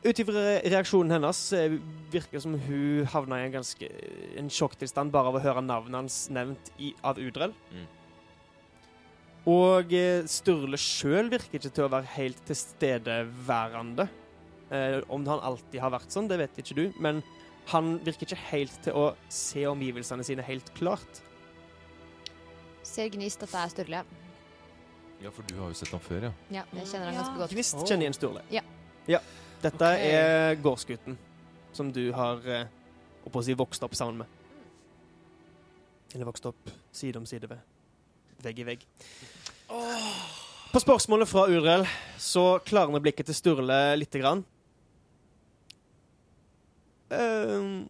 [0.05, 1.79] Ut ifra reaksjonen hennes eh,
[2.13, 3.89] virker som hun havna i en ganske
[4.39, 7.57] en sjokktilstand bare av å høre navnet hans nevnt i, av Udrell.
[7.73, 7.89] Mm.
[9.49, 14.09] Og eh, Sturle sjøl virker ikke til å være helt tilstedeværende.
[14.69, 17.23] Eh, om han alltid har vært sånn, det vet ikke du, men
[17.73, 21.21] han virker ikke helt til å se omgivelsene sine helt klart.
[22.87, 24.03] Ser Gnist at det er Sturle?
[25.19, 26.33] Ja, for du har jo sett ham før, ja.
[26.55, 27.53] Ja, jeg kjenner han ganske godt.
[27.53, 28.45] Gnist kjenner igjen Sturle.
[28.55, 28.65] Ja.
[29.11, 29.21] ja.
[29.61, 30.13] Dette okay.
[30.15, 31.19] er gårdsgutten
[31.75, 32.69] som du har eh,
[33.27, 34.37] å si, vokst opp sammen med.
[36.15, 37.61] Eller vokst opp side om side ved.
[38.45, 38.87] Vegg i vegg.
[40.73, 41.85] På spørsmålet fra Urel
[42.21, 44.47] så klarner blikket til Sturle lite grann.
[47.11, 47.89] Ehm.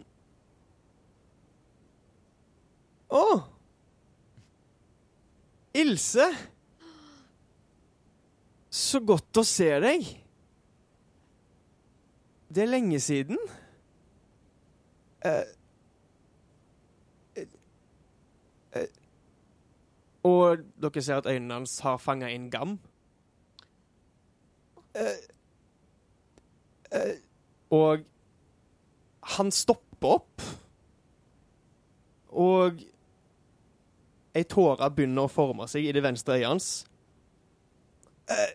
[3.10, 3.24] Å!
[5.78, 6.26] Ilse!
[8.70, 10.04] Så godt å se deg.
[12.48, 13.40] Det er lenge siden.
[15.26, 15.42] Uh.
[18.76, 18.84] Uh.
[20.28, 22.76] og dere ser at øynene hans har fanga inn gam.
[24.94, 25.18] Uh.
[27.74, 28.06] og
[29.36, 30.44] han stopper opp.
[32.38, 32.80] Og
[34.36, 36.68] ei tåre begynner å forme seg i det venstre øyet hans.
[38.28, 38.52] Eh,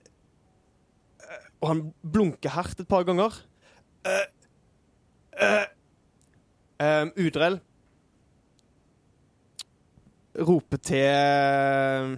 [1.25, 3.35] eh, og han blunker hardt et par ganger.
[4.07, 4.25] Eh,
[6.79, 7.59] eh, Udrell
[10.33, 12.17] roper til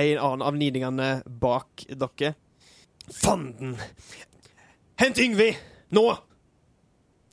[0.00, 2.34] en annen av nidingene bak dere.
[3.10, 3.76] Fanden!
[5.00, 5.54] Hent Yngvi!
[5.96, 6.04] Nå!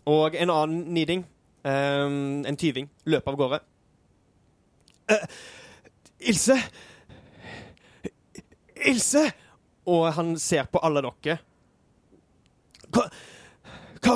[0.08, 1.26] Og en annen niding,
[1.68, 3.58] Um, en tyving, løper av gårde.
[5.10, 5.24] Uh,
[6.32, 6.56] Ilse!
[8.88, 9.24] Ilse!
[9.88, 11.38] Og han ser på alle dere.
[12.94, 13.08] Hva,
[14.04, 14.16] hva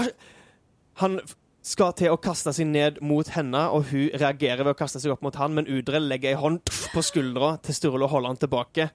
[1.01, 1.17] Han
[1.65, 5.11] skal til å kaste seg ned mot henne, og hun reagerer ved å kaste seg
[5.13, 6.61] opp mot han, men Udre legger ei hånd
[6.93, 8.87] på skuldra til Sturle og holder han tilbake.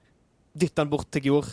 [0.57, 1.51] Dytter han bort til Gjord.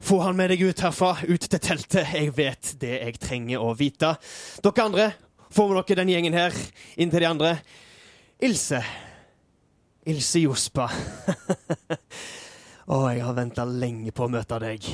[0.00, 2.14] Få han med deg ut herfra, ut til teltet.
[2.14, 4.14] Jeg vet det jeg trenger å vite.
[4.62, 5.10] Dere andre,
[5.50, 6.56] få med dere den gjengen her,
[6.96, 7.52] inn til de andre.
[8.46, 8.82] Ilse.
[10.08, 10.86] Ilse Jospa.
[12.88, 14.86] Å, jeg har venta lenge på å møte deg.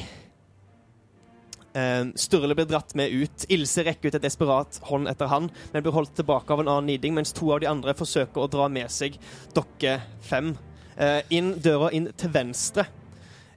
[1.74, 3.44] Eh, Sturle blir dratt med ut.
[3.52, 6.90] Ilse rekker ut et desperat hånd etter han, men blir holdt tilbake av en annen
[6.90, 9.20] niding, mens to av de andre forsøker å dra med seg
[9.54, 10.54] dere fem.
[10.96, 12.88] Eh, inn døra inn til venstre.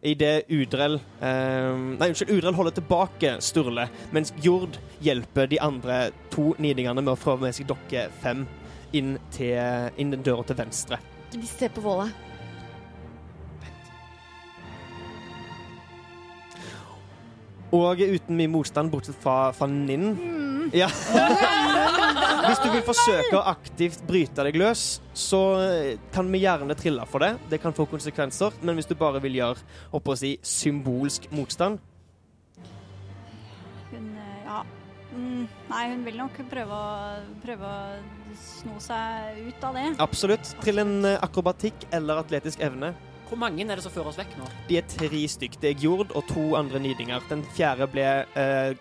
[0.06, 6.00] Idet Udrell eh, Nei, unnskyld, Udrell holder tilbake Sturle, mens Jord hjelper de andre
[6.34, 8.46] to nidingene med å få med seg dere fem
[8.96, 9.58] inn, til,
[9.98, 11.02] inn den døra til venstre.
[11.34, 12.08] De ser på Våle.
[17.76, 20.14] Og uten mye motstand, bortsett fra, fra Ninn.
[20.76, 20.88] Ja.
[22.48, 24.86] Hvis du vil forsøke å aktivt bryte deg løs,
[25.18, 27.34] så eh, kan vi gjerne trille for det.
[27.52, 28.56] Det kan få konsekvenser.
[28.62, 29.64] Men hvis du bare vil gjøre
[29.98, 31.80] oppå å si, symbolsk motstand
[33.92, 34.64] Hun eh, Ja.
[35.18, 36.88] Mm, nei, hun vil nok prøve å,
[37.42, 39.86] prøve å sno seg ut av det.
[40.04, 40.52] Absolutt.
[40.62, 42.94] Trill en eh, akrobatikk eller atletisk evne.
[43.28, 44.48] Hvor mange er det som fører oss vekk nå?
[44.70, 45.58] De er tre stykk.
[45.64, 47.24] Det er Gjord og to andre nidinger.
[47.32, 48.78] Den fjerde ble eh,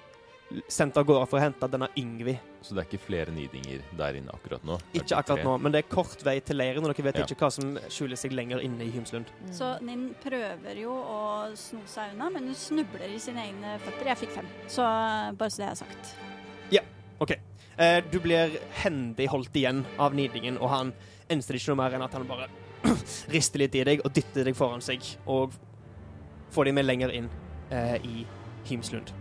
[0.73, 2.35] sendt av gårde for å hente denne Yngvi.
[2.64, 4.79] Så det er ikke flere nidinger der inne akkurat nå?
[4.97, 7.25] Ikke akkurat nå, men det er kort vei til leiren, og dere vet Ja.
[7.29, 9.27] ikke hva som skjuler seg lenger inne i Hymslund.
[9.53, 11.21] Så Ninn prøver jo å
[11.57, 14.07] sno seg unna, men hun snubler i sine egne føtter.
[14.07, 14.83] Jeg fikk fem, så
[15.37, 16.14] bare så det er sagt.
[16.71, 16.81] Ja,
[17.21, 17.37] OK.
[17.79, 20.92] Eh, du blir hendig holdt igjen av nidingen, og han
[21.29, 22.49] enser ikke noe mer enn at han bare
[23.35, 25.53] rister litt i deg og dytter deg foran seg, og
[26.51, 27.29] får deg med lenger inn
[27.71, 28.27] eh, i
[28.71, 29.12] Hymslund.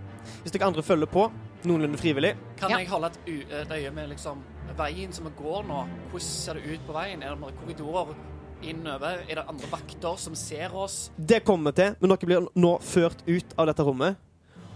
[0.43, 1.25] Hvis dere andre følger på,
[1.65, 2.77] noenlunde frivillig Kan Ja.
[2.79, 4.43] jeg holde et, u et øye med liksom,
[4.77, 5.81] veien som vi går nå?
[6.11, 7.23] Hvordan ser det ut på veien?
[7.23, 8.15] Er det bare korridorer
[8.63, 9.21] innover?
[9.29, 11.11] Er det andre vakter som ser oss?
[11.17, 14.15] Det kommer vi til, men dere blir nå ført ut av dette rommet.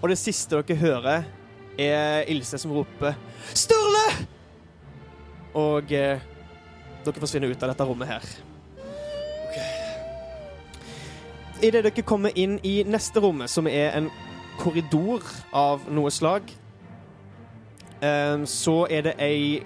[0.02, 1.26] Og det siste dere hører,
[1.80, 3.16] er Ilse som roper
[3.54, 4.26] 'Sturle!'
[5.56, 6.20] Og eh,
[7.06, 8.22] dere forsvinner ut av dette rommet her.
[11.62, 14.10] Idet dere kommer inn i neste rommet, som er en
[14.60, 16.52] korridor av noe slag,
[18.02, 19.62] eh, så er det ei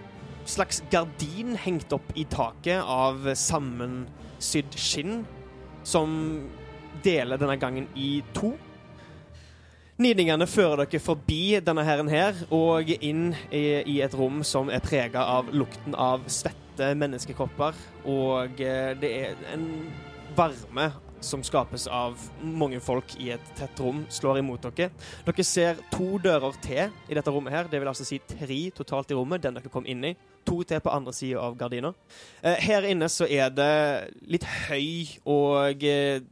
[0.45, 5.23] slags gardin hengt opp i taket av sammensydd skinn
[5.87, 6.13] som
[7.03, 8.53] deler denne gangen i to.
[10.03, 14.83] Nidingene fører dere forbi denne herren her og inn i, i et rom som er
[14.83, 17.77] prega av lukten av svette menneskekropper,
[18.09, 19.67] og eh, det er en
[20.35, 20.89] varme
[21.23, 24.91] som skapes av mange folk i et tett rom, slår imot dere.
[25.25, 29.11] Dere ser to dører til i dette rommet her, det vil altså si tre totalt
[29.11, 30.13] i rommet, den dere kom inn i.
[30.47, 31.93] To til på andre sida av gardina.
[32.43, 33.73] Eh, her inne så er det
[34.27, 36.23] litt høy og eh,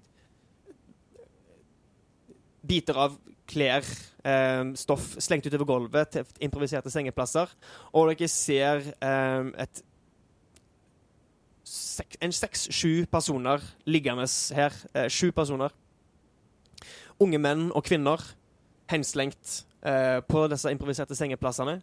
[2.67, 3.15] biter av
[3.51, 3.87] klær,
[4.23, 7.51] eh, stoff, slengt utover gulvet til improviserte sengeplasser.
[7.95, 9.83] Og dere ser eh, et
[11.71, 14.75] seks-sju personer liggende her.
[14.93, 15.71] Eh, sju personer.
[17.21, 18.21] Unge menn og kvinner
[18.91, 21.79] henslengt eh, på disse improviserte sengeplassene.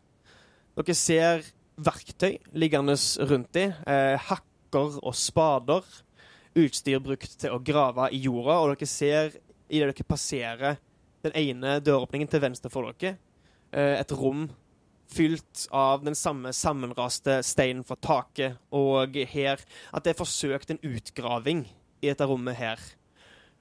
[0.79, 1.47] Dere ser
[1.79, 2.97] verktøy liggende
[3.31, 3.73] rundt dem.
[3.87, 5.87] Eh, hakker og spader.
[6.59, 8.61] Utstyr brukt til å grave i jorda.
[8.61, 9.33] Og dere ser,
[9.69, 10.79] idet dere passerer
[11.27, 13.17] den ene døråpningen til venstre for dere,
[13.73, 14.49] eh, et rom
[15.09, 19.61] fylt av den samme sammenraste steinen fra taket, og her
[19.93, 21.65] at det er forsøkt en utgraving
[22.03, 22.83] i dette rommet her.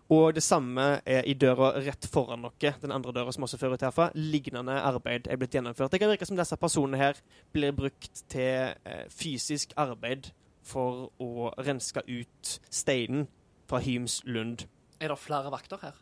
[0.08, 3.76] Og det samme er i døra rett foran dere, den andre døra som også fører
[3.76, 4.08] ut herfra.
[4.16, 5.92] Lignende arbeid er blitt gjennomført.
[5.92, 7.20] Det kan virke som disse personene her
[7.52, 10.32] blir brukt til eh, fysisk arbeid
[10.64, 13.28] for å renske ut steinen
[13.68, 14.64] fra Hyms lund.
[15.04, 16.00] Er det flere vakter her?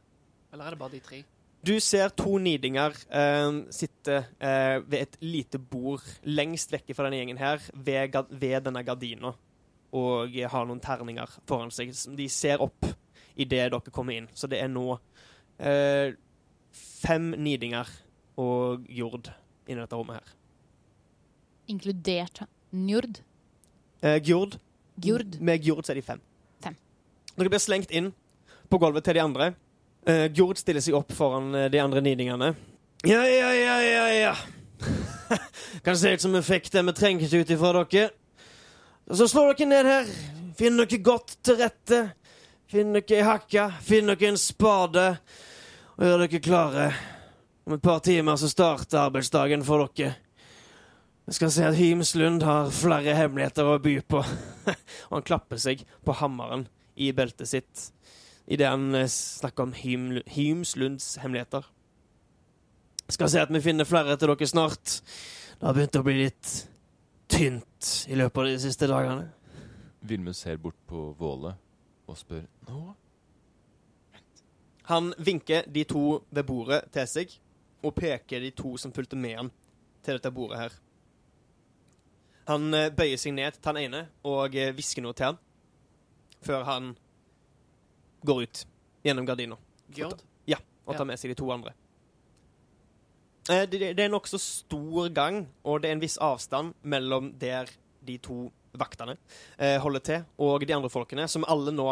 [0.53, 1.23] Eller er det bare de tre?
[1.65, 7.21] Du ser to nidinger eh, sitte eh, ved et lite bord lengst vekke fra denne
[7.21, 9.31] gjengen her, ved, ved denne gardina,
[9.95, 11.95] og har noen terninger foran seg.
[11.97, 12.85] som De ser opp
[13.35, 14.29] idet dere kommer inn.
[14.37, 14.99] Så det er nå
[15.57, 16.13] eh,
[16.75, 17.89] fem nidinger
[18.41, 19.31] og jord
[19.65, 20.35] inni dette rommet her.
[21.71, 23.21] Inkludert Njord.
[24.03, 24.59] Eh, Gjord.
[25.01, 25.39] Gjord.
[25.41, 26.21] Med Gjord så er de fem.
[26.61, 26.75] Fem.
[27.35, 28.11] Dere blir slengt inn
[28.69, 29.53] på gulvet til de andre.
[30.05, 32.51] Eh, Gjord stiller seg opp foran eh, de andre nidingene.
[33.05, 34.35] Ja, ja, ja, ja, ja.
[35.83, 38.11] kan se ut som vi fikk det vi trengte ut ifra dere.
[39.09, 40.11] Så slår dere ned her.
[40.57, 42.03] Finn dere godt til rette.
[42.69, 43.65] Finn dere ei hakke.
[43.81, 45.07] Finn dere en spade.
[45.97, 46.85] Og gjør dere klare.
[47.65, 50.13] Om et par timer så starter arbeidsdagen for dere.
[51.25, 54.21] Vi skal se at Hymslund har flere hemmeligheter å by på.
[55.09, 57.89] og han klapper seg på hammeren i beltet sitt
[58.47, 61.65] idet han eh, snakker om Hym, Hymslunds hemmeligheter.
[63.09, 64.99] Skal se at vi finner flere til dere snart.
[65.59, 66.53] Det har begynt å bli litt
[67.31, 69.29] tynt i løpet av de siste dagene.
[70.05, 71.55] Vilmund ser bort på Våle
[72.05, 72.81] og spør Nå?
[74.85, 77.31] Han vinker de to ved bordet til seg,
[77.81, 79.49] og peker de to som fulgte med han
[80.05, 80.75] til dette bordet her.
[82.49, 85.39] Han eh, bøyer seg ned til han ene og eh, hvisker noe til han,
[86.45, 86.93] før han
[88.25, 88.65] går ut
[89.05, 89.57] gjennom gardina
[89.95, 90.21] Gjord?
[90.85, 91.73] og tar med seg de to andre.
[93.49, 97.31] Eh, Det, det er en nokså stor gang, og det er en viss avstand mellom
[97.39, 97.69] der
[98.05, 99.15] de to vaktene
[99.57, 101.87] eh, holder til, og de andre folkene, som alle nå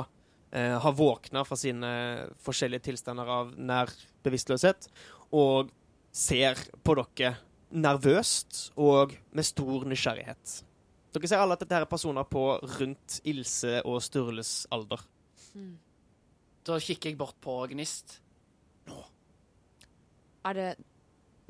[0.52, 1.94] eh, har våkna fra sine
[2.44, 3.94] forskjellige tilstander av nær
[4.26, 4.90] bevisstløshet,
[5.34, 5.72] og
[6.14, 7.36] ser på dere
[7.74, 10.60] nervøst og med stor nysgjerrighet.
[11.14, 12.44] Dere ser alle at dette er personer på
[12.78, 15.02] rundt Ilse og Sturles alder.
[16.64, 18.20] Da kikker jeg bort på Gnist.
[18.88, 19.00] Nå.
[20.50, 20.70] Er det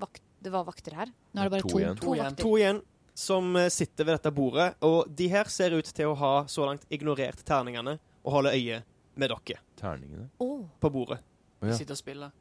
[0.01, 0.21] vakt...
[0.43, 1.11] Det var vakter her?
[1.33, 1.79] Nå er det bare To to.
[1.79, 1.95] igjen.
[1.95, 2.25] To To igjen.
[2.25, 2.43] vakter.
[2.43, 2.81] To igjen
[3.15, 6.65] som eh, sitter ved dette bordet, og de her ser ut til å ha så
[6.65, 8.79] langt ignorert terningene og holde øye
[9.21, 10.25] med dere Terningene?
[10.41, 10.63] Oh.
[10.81, 11.19] på bordet.
[11.61, 12.31] Å De sitter og spiller.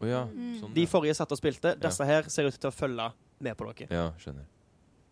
[0.00, 0.22] Oh, ja.
[0.32, 0.54] Mm.
[0.58, 1.74] Sånn, De forrige satt og spilte.
[1.78, 3.10] Disse her ser ut til å følge
[3.44, 3.92] med på dere.
[3.92, 4.48] ja, skjønner.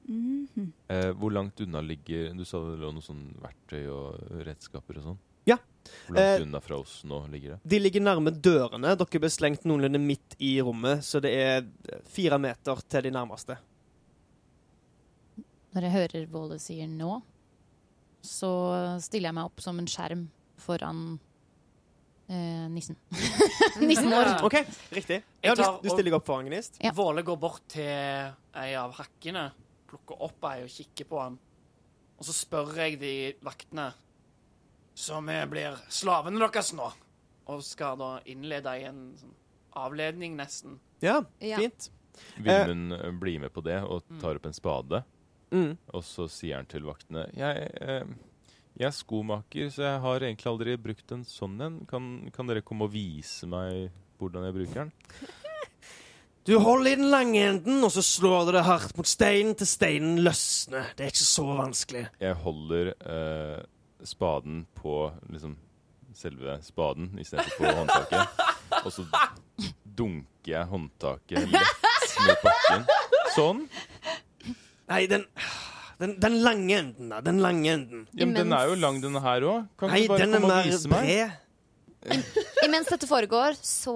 [0.09, 0.73] Mhm.
[0.91, 4.17] Eh, hvor langt unna ligger Du sa det lå noe sånn verktøy og
[4.49, 5.19] redskaper og sånn?
[5.47, 5.59] Ja.
[6.07, 7.59] Hvor langt Eh, unna fra oss nå ligger det?
[7.73, 8.95] De ligger nærme dørene.
[8.99, 13.13] Dere ble slengt noenlunde midt i rommet, så det er eh, fire meter til de
[13.15, 13.57] nærmeste.
[15.71, 17.21] Når jeg hører Våle sier nå,
[18.27, 18.51] så
[19.01, 20.25] stiller jeg meg opp som en skjerm
[20.61, 21.05] foran
[22.29, 22.99] eh, nissen.
[23.81, 24.33] nissen vår.
[24.47, 24.59] OK,
[24.99, 25.23] riktig.
[25.47, 26.81] Ja, du, du stiller deg opp foran Gnist.
[26.83, 26.93] Ja.
[26.97, 27.87] Våle går bort til
[28.61, 29.47] ei av hakkene,
[29.91, 31.39] plukker opp ei og kikker på han.
[32.21, 33.15] Og så spør jeg de
[33.47, 33.93] vaktene
[35.01, 36.91] Så vi blir slavene deres nå.
[37.51, 39.33] Og skal da innlede i en sånn
[39.81, 40.79] avledning, nesten.
[41.03, 41.57] Ja, Ja.
[41.63, 41.89] fint.
[42.37, 45.03] Vilmund eh, blir med på det og tar opp en spade.
[45.51, 45.79] Mm.
[45.95, 48.05] Og så sier han til vaktene Jeg, eh,
[48.79, 51.81] jeg er skomaker, så jeg har egentlig aldri brukt en sånn en.
[51.91, 53.89] Kan, kan dere komme og vise meg
[54.21, 54.93] hvordan jeg bruker den?
[56.49, 59.69] Du holder i den lange enden, og så slår du det hardt mot steinen til
[59.69, 60.89] steinen løsner.
[60.97, 62.07] Det er ikke så vanskelig.
[62.19, 63.59] Jeg holder eh,
[64.09, 65.57] spaden på liksom
[66.17, 68.47] selve spaden istedenfor på håndtaket.
[68.85, 69.05] Og så
[69.85, 72.87] dunker jeg håndtaket lett mot bakken.
[73.37, 73.61] Sånn.
[74.91, 75.25] Nei, den,
[76.01, 77.21] den, den lange enden, da.
[77.25, 78.07] Den lange enden.
[78.17, 79.69] Ja, men den er jo lang, denne her òg.
[79.79, 81.07] Kan Nei, du bare den komme og vise meg?
[81.07, 81.39] bred.
[82.65, 83.95] Imens dette foregår, så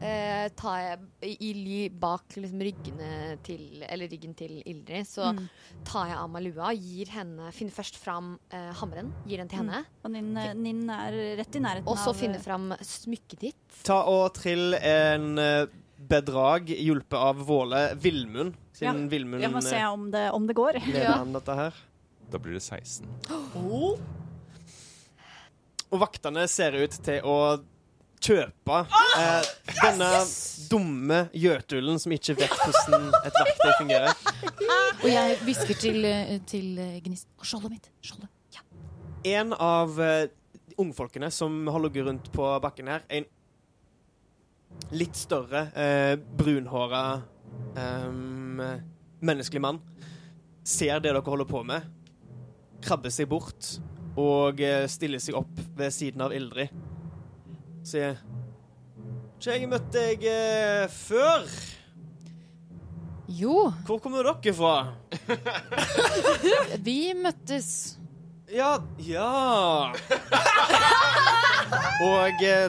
[0.00, 3.08] eh, tar jeg i, ly bak liksom, ryggene
[3.44, 5.48] til Eller ryggen til Ildrid, så Mm.
[5.84, 9.58] tar jeg av meg lua, gir henne Finner først fram eh, hammeren, gir den til
[9.60, 9.82] henne.
[10.04, 10.32] Og Ninn,
[10.62, 13.80] nin er rett i nærheten Og så av finner fram smykket ditt.
[13.84, 15.66] Ta og trill en eh,
[15.96, 18.54] bedrag hjulpet av Våle Villmund.
[18.76, 20.80] Ja, Siden Villmund Jeg må se eh, om det, om det går.
[20.92, 21.18] Ja.
[21.24, 21.82] dette her.
[22.32, 23.06] Da blir det 16.
[25.92, 27.38] Og vaktene ser ut til å
[28.26, 28.78] kjøpe
[29.20, 29.48] eh,
[29.82, 30.08] denne
[30.70, 34.24] dumme gjøtulen som ikke vet hvordan et verktøy fungerer.
[35.04, 37.88] Og jeg hvisker til, eh, til eh, Gnist Skjoldet mitt.
[38.02, 38.32] Skjoldet.
[38.56, 38.64] Ja.
[39.36, 40.28] En av eh,
[40.80, 43.28] ungfolkene som har ligget rundt på bakken her, en
[44.96, 47.04] litt større, eh, brunhåra
[47.78, 48.08] eh,
[49.20, 49.80] menneskelig mann,
[50.66, 51.86] ser det dere holder på med,
[52.82, 53.76] krabber seg bort
[54.16, 56.72] og eh, stiller seg opp ved siden av Ildrid.
[57.86, 58.16] Sier
[59.36, 61.44] Ikke jeg møtt deg eh, før?
[63.36, 64.74] Jo, Hvor kommer dere fra?
[66.86, 67.68] vi møttes
[68.54, 69.90] Ja Ja.
[72.06, 72.68] og eh,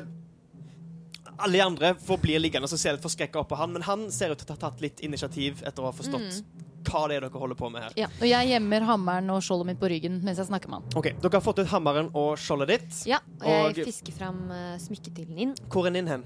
[1.38, 4.08] alle de andre får bli liggende og ser litt forskrekka opp på han, men han
[4.14, 6.42] ser ut til å ha tatt litt initiativ etter å ha forstått
[6.88, 7.94] hva det er dere holder på med her.
[8.00, 10.98] Ja, og jeg gjemmer hammeren og skjoldet mitt på ryggen mens jeg snakker med han.
[11.00, 13.04] Ok, Dere har fått ut hammeren og skjoldet ditt.
[13.10, 15.56] Ja, og jeg Og- fisker fram uh, smykketilen inn.
[15.70, 16.26] Hvor er Ninn hen?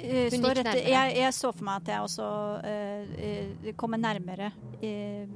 [0.00, 2.26] Uh, etter, jeg, jeg så for meg at jeg også
[2.64, 3.10] eh,
[3.66, 4.46] eh, kommer nærmere
[4.80, 5.26] eh,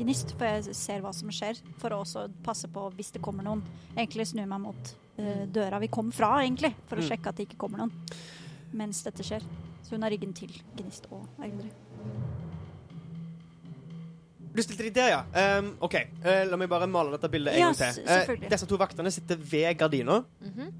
[0.00, 1.60] Gnist, for jeg ser hva som skjer.
[1.78, 3.62] For å også passe på hvis det kommer noen.
[3.94, 6.72] Egentlig snu meg mot eh, døra vi kom fra, egentlig.
[6.88, 7.08] For å Mm.
[7.12, 7.92] sjekke at det ikke kommer noen
[8.72, 9.42] mens dette skjer.
[9.82, 11.70] Så hun har ryggen til Gnist og Eldrid.
[14.50, 15.58] Du stilte de der, ja.
[15.60, 15.94] Um, OK,
[16.24, 18.02] uh, la meg bare male dette bildet en Ja, gang til.
[18.02, 18.50] selvfølgelig.
[18.50, 20.18] disse to vaktene sitter ved gardina.
[20.40, 20.72] Mm -hmm.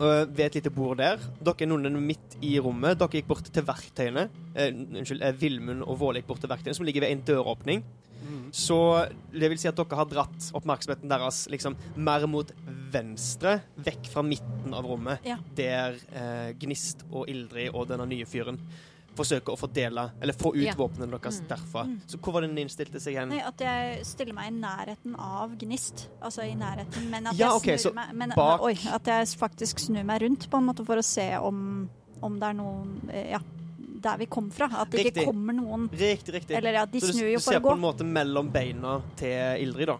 [0.00, 1.18] uh, ved et lite bord der.
[1.44, 2.98] Dere er noen midt i rommet.
[2.98, 4.28] Dere gikk bort til verktøyene.
[4.54, 7.82] Eh, unnskyld, Vilmund og Våle gikk bort til verktøyene, som ligger ved en døråpning.
[8.52, 12.52] Så det vil si at dere har dratt oppmerksomheten deres liksom mer mot
[12.92, 15.36] venstre, vekk fra midten av rommet, Ja.
[15.56, 15.94] der
[16.58, 18.58] Gnist og Ildrid og denne nye fyren
[19.14, 20.74] forsøker å fordele, eller få ut Ja.
[20.74, 21.46] våpnene deres Mm.
[21.48, 21.84] derfra.
[21.86, 22.00] Mm.
[22.06, 23.28] Så hvor var det den innstilte seg hen?
[23.28, 26.08] Nei, at jeg stiller meg i nærheten av Gnist.
[26.22, 29.26] Altså i nærheten, men at Ja, jeg okay, snur meg men, bak- Oi, at jeg
[29.38, 31.88] faktisk snur meg rundt på en måte for å se om,
[32.22, 33.38] om det er noen eh, Ja,
[34.00, 34.66] der vi kom fra.
[34.70, 35.22] At det Riktig.
[35.22, 36.56] ikke kommer noen Riktig, riktig.
[36.56, 39.62] Eller at de Så å snur jo du ser på en måte mellom beina til
[39.64, 39.98] Ildrid, da.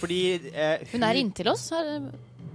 [0.00, 1.70] Fordi eh, Hun er inntil oss,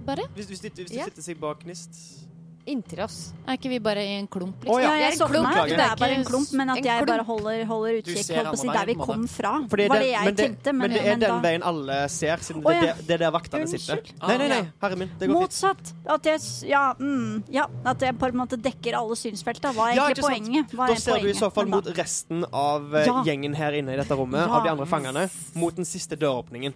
[0.06, 0.26] bare.
[0.34, 1.04] Hvis, hvis, de, hvis de Ja.
[1.08, 2.26] sitter seg bak Gnist
[2.68, 3.32] Inntil oss.
[3.48, 4.82] Er ikke vi bare i en klump, liksom?
[4.82, 4.90] ja.
[4.94, 5.40] Ja, jeg sovna.
[5.66, 7.08] det er bare en klump, men at jeg klump.
[7.08, 9.52] bare holder, holder utkikk ser holdt på å si, der vi kom fra.
[9.70, 10.72] Var det jeg men det- tenkte.
[10.72, 12.94] Men, Men det er men den da, veien alle ser, siden oh, det, ja.
[12.94, 14.02] det, det er der vaktene sitter.
[14.20, 15.08] Nei, nei, nei, Ah, herre min.
[15.18, 15.40] Det går fint.
[15.40, 15.92] Motsatt.
[16.06, 19.72] At jeg, ja, mm, ja, at jeg på en måte dekker alle synsfelta.
[19.72, 20.70] Hva er Ja, egentlig poenget?
[20.76, 23.24] Hva Da er ser du i så fall mot resten av eh, Ja.
[23.24, 24.52] gjengen her inne i dette rommet, Ja.
[24.52, 26.74] av de andre fangene, mot den siste døråpningen.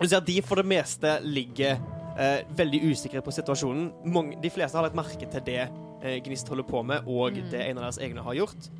[0.00, 1.78] Du ser at de for det meste ligger
[2.20, 3.88] eh, veldig usikre på situasjonen.
[4.12, 7.50] Mange, de fleste har lagt merke til det eh, Gnist holder på med, og Mm.
[7.50, 8.70] det en av deres egne har gjort.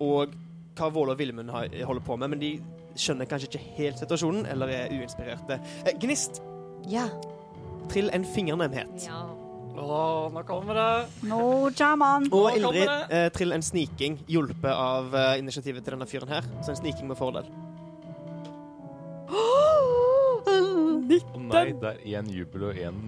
[0.00, 0.34] Og
[0.78, 2.52] hva Våle og Vilmund holder på med, men de
[2.98, 5.60] skjønner kanskje ikke helt situasjonen, eller er uinspirerte.
[5.86, 6.42] Eh, Gnist,
[6.88, 7.08] Ja.
[7.88, 9.06] trill en fingernemhet.
[9.06, 9.24] ja.
[9.78, 11.30] Å, nå kommer det.
[11.30, 16.28] Og Nå kommer Ildrid, eh, trill en sniking, hjulpet av eh, initiativet til denne fyren
[16.28, 16.42] her.
[16.62, 17.46] Så en sniking med fordel.
[21.52, 22.98] Nei, det er én jubel og én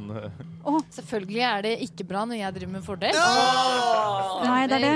[0.67, 3.19] uh, Selvfølgelig er det ikke bra når jeg driver med fordel.
[4.45, 4.95] Nei, det er det.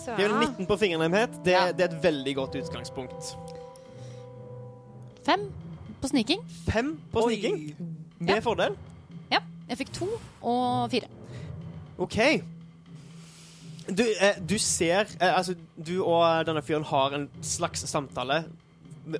[0.00, 1.40] Så Det er vel 19 på fingernemhet.
[1.44, 1.66] Det, Ja.
[1.72, 3.34] det er et veldig godt utgangspunkt.
[5.26, 5.48] Fem
[6.00, 6.40] på sniking.
[6.70, 7.58] Fem på sniking
[8.18, 8.40] med Ja.
[8.40, 8.76] fordel.
[9.30, 9.40] Ja.
[9.68, 10.08] Jeg fikk to
[10.42, 11.08] og fire.
[11.98, 12.16] OK.
[13.90, 18.44] Du, eh, du ser eh, Altså, du og denne fyren har en slags samtale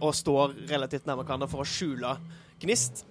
[0.00, 2.16] og står relativt nærme hverandre for å skjule
[2.60, 3.04] Gnist.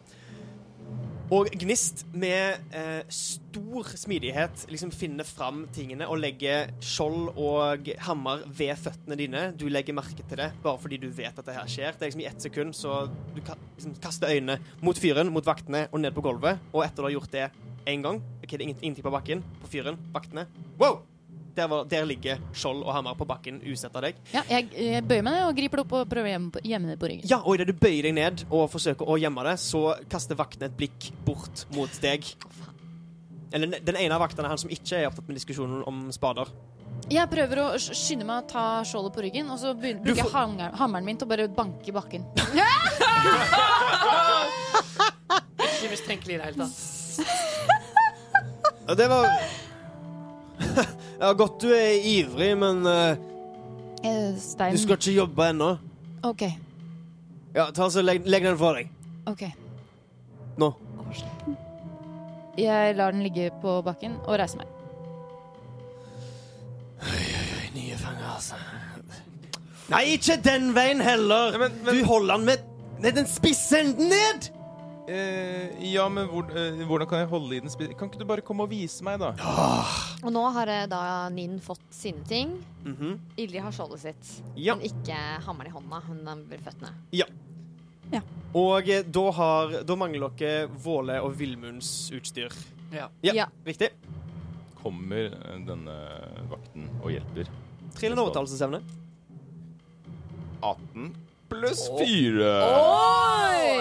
[1.30, 8.42] Og Gnist med eh, stor smidighet liksom finner fram tingene og legger skjold og hammer
[8.48, 9.44] ved føttene dine.
[9.54, 11.94] Du legger merke til det bare fordi du vet at det her skjer.
[11.94, 15.86] Det er liksom i ett sekund, så du liksom kaster øynene mot fyren, mot vaktene
[15.92, 16.66] og ned på gulvet.
[16.74, 17.48] Og etter du har gjort det
[17.90, 20.50] én gang, ok, det er ingenting på bakken, på fyren, vaktene
[20.82, 21.04] Wow!
[21.60, 24.16] Der, var, der ligger skjold og hammer på bakken usett av deg.
[24.32, 26.32] Ja, jeg, jeg bøyer meg ned og griper det opp og prøver å
[26.64, 27.28] gjemme det på ryggen.
[27.28, 29.82] Ja, og idet du bøyer deg ned og forsøker å gjemme det, så
[30.14, 32.24] kaster vaktene et blikk bort mot deg.
[33.52, 36.48] Eller den- ene av vaktene er han som ikke er opptatt med diskusjonen om spader.
[37.10, 40.26] Jeg prøver å skynde meg å ta skjoldet på ryggen, og så begynner- bruker jeg
[40.30, 42.24] får- hanger- hammeren min til å bare banke i bakken.
[45.60, 46.78] Ikke mistenkelig i det hele tatt.
[48.90, 49.26] Og det var
[51.20, 55.74] Ja, godt du er ivrig, men uh, Stein Du skal ikke jobbe ennå.
[56.24, 56.46] OK.
[57.56, 58.92] Ja, ta så legg, legg den for deg.
[59.28, 59.44] OK.
[60.60, 60.72] Nå.
[62.60, 64.72] Jeg lar den ligge på bakken og reiser meg.
[67.00, 67.68] Oi, oi, oi.
[67.76, 68.60] Nye fanger, altså.
[69.90, 71.58] Nei, ikke den veien heller!
[71.60, 72.00] Men, men...
[72.00, 72.66] Du holder den med,
[73.02, 74.50] med den spisse enden ned!
[75.10, 77.96] Eh, ja, men hvor, eh, hvordan kan jeg holde i den spid...
[77.98, 79.32] Kan ikke du bare komme og vise meg, da?
[80.22, 81.00] Og nå har eh, da
[81.34, 82.52] Ninn fått sine ting.
[82.86, 83.16] Mhm.
[83.42, 84.76] Ildi har skjoldet sitt, Ja.
[84.78, 86.02] men ikke hammeren i hånda.
[86.06, 86.94] Hun har vel føttene.
[88.58, 92.54] Og eh, da, har, da mangler dere Våle og Vilmunds utstyr.
[92.94, 93.10] Ja.
[93.26, 93.46] Ja, Ja.
[93.66, 93.92] riktig.
[94.80, 95.98] Kommer eh, denne
[96.50, 97.50] vakten og hjelper?
[97.98, 98.82] Trill en overtalelsesevne.
[100.62, 101.14] 18
[101.50, 102.50] pluss 4.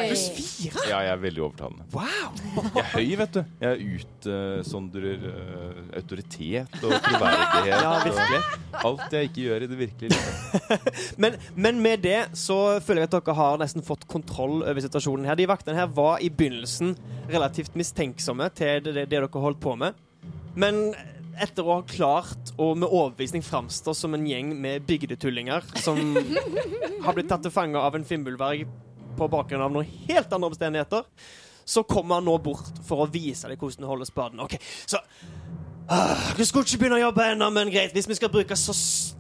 [0.09, 0.85] Pluss fire!
[0.89, 1.85] Ja, jeg er veldig overtalende.
[1.93, 2.39] Wow!
[2.57, 3.41] Jeg er høy, vet du.
[3.63, 7.69] Jeg utsondrer uh, autoritet og troverdighet.
[7.69, 8.41] Ja, virkelig.
[8.73, 10.89] Og alt jeg ikke gjør i det virkelige livet.
[11.23, 15.27] Men, men med det så føler jeg at dere har nesten fått kontroll over situasjonen
[15.29, 15.39] her.
[15.39, 16.95] De vaktene her var i begynnelsen
[17.31, 19.97] relativt mistenksomme til det, det, det dere holdt på med.
[20.59, 20.93] Men
[21.45, 25.99] etter å ha klart å med overbevisning framstå som en gjeng med bygdetullinger som
[27.05, 28.67] har blitt tatt til fange av en finnbullverg
[29.19, 31.07] på bakgrunn av noen helt andre omstendigheter,
[31.69, 34.41] så kommer han nå bort for å vise deg hvordan du holder spaden.
[34.41, 34.55] OK,
[34.89, 35.01] så
[35.91, 37.93] ah, Du skulle ikke begynne å jobbe ennå, men greit.
[37.97, 38.75] Hvis vi skal bruke så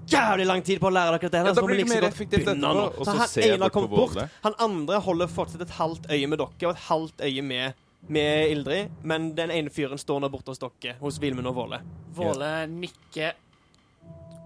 [0.09, 2.23] jævlig lang tid på å lære dere dette, Ja, så må blir vi mer godt
[2.23, 2.87] begynne nå.
[2.97, 4.39] Så så han ene har kommet bort.
[4.47, 8.51] Han andre holder fortsatt et halvt øye med dere og et halvt øye med, med
[8.51, 11.81] Ildrid, men den ene fyren står nå borte hos dere, hos Vilmund og Våle.
[12.17, 13.35] Våle nikker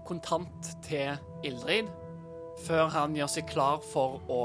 [0.07, 1.15] kontant til
[1.47, 1.87] Ildrid
[2.67, 4.41] før han gjør seg klar for å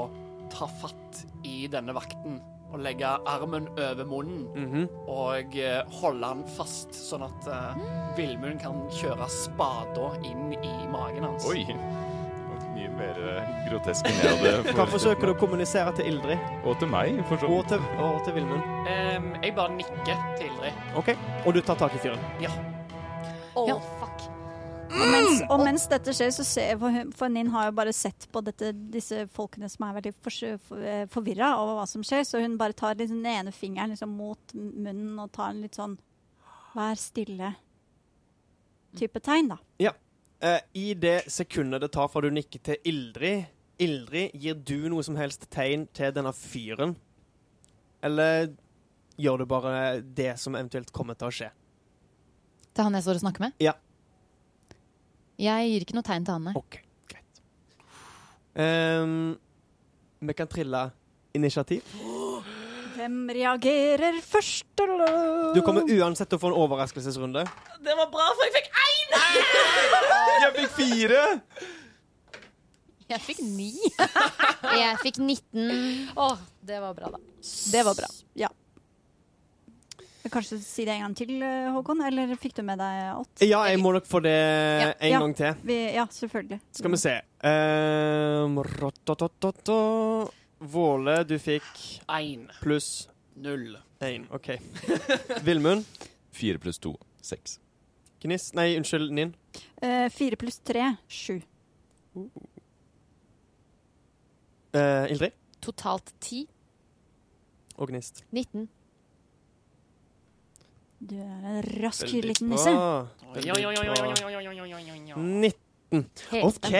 [0.51, 2.39] ta fatt i denne vakten
[2.69, 4.83] og legge armen over munnen Mhm.
[5.09, 11.23] og eh, holde han fast, sånn at uh, Vilmund kan kjøre spada inn i magen
[11.25, 11.47] hans.
[11.49, 11.63] Oi!
[12.79, 16.77] Mye mer eh, grotesk enn jeg hadde Hva forsøker du å kommunisere til Ildrid Og
[16.79, 17.67] til meg, for så og vidt.
[17.73, 18.63] til, og til Vilmund?
[18.87, 20.73] Um, jeg bare nikker til Ildrid.
[20.99, 21.09] OK.
[21.45, 22.21] Og du tar tak i fyren.
[22.39, 23.75] Å, Ja.
[23.99, 24.17] fuck.
[24.89, 27.91] Og mens, og mens dette skjer, så ser for, hun- for Ninn har jo bare
[27.93, 30.13] sett på dette, disse folkene som er veldig
[31.13, 34.53] forvirra over hva som skjer, så hun bare tar liksom den ene fingeren liksom mot
[34.55, 35.97] munnen og tar en litt sånn
[36.73, 37.57] Vær stille-type
[39.25, 39.57] tegn, da.
[40.39, 43.47] Eh, I det sekundet det tar fra du nikker til Ildrid
[43.79, 46.97] Ildrid, gir du noe som helst tegn til denne fyren?
[48.03, 48.51] Eller
[49.19, 51.49] gjør du bare det som eventuelt kommer til å skje?
[52.75, 53.55] Til han jeg står og snakker med?
[53.63, 53.77] Ja.
[55.39, 56.55] Jeg gir ikke noe tegn til han, nei.
[56.59, 57.41] OK, greit.
[58.59, 59.37] Um,
[60.19, 60.89] vi kan trille
[61.39, 61.87] initiativ.
[62.99, 64.65] Hvem reagerer først?
[65.55, 67.45] Du kommer uansett til å få en overraskelsesrunde.
[67.85, 69.07] Det var bra, for jeg fikk én!
[70.43, 71.21] Jeg fikk fire!
[73.09, 73.71] Jeg fikk ni.
[74.77, 76.11] Jeg fikk 19.
[76.19, 76.27] Å,
[76.67, 77.21] det var bra, da.
[77.71, 78.09] Det var bra.
[78.37, 78.51] Ja.
[80.29, 81.31] Kanskje si det en gang til,
[81.73, 82.03] Håkon?
[82.05, 83.47] Eller fikk du med deg åtte?
[83.47, 84.35] Ja, jeg må nok få det
[84.99, 85.23] en Ja.
[85.23, 85.55] gang til.
[85.65, 86.59] Vi, ja, selvfølgelig.
[86.75, 87.15] Skal vi se
[87.47, 88.59] um.
[90.59, 93.77] Våle, du fikk Én pluss null.
[94.03, 94.27] Én.
[94.31, 94.49] OK.
[95.47, 95.85] Villmund?
[96.31, 96.93] Fire pluss to.
[97.21, 97.59] Seks.
[98.19, 99.35] Gniss Nei, unnskyld, Ninn.
[99.81, 100.95] Eh, fire pluss tre.
[101.07, 101.39] Sju.
[102.15, 102.27] Uh.
[104.75, 105.31] Eh, Ildrid?
[105.63, 106.43] Totalt ti.
[107.79, 108.25] Og Gnist?
[108.31, 108.67] 19.
[110.99, 112.71] Du er en rask liten nisse.
[112.75, 113.07] Bra.
[115.15, 116.05] 19.
[116.43, 116.73] OK.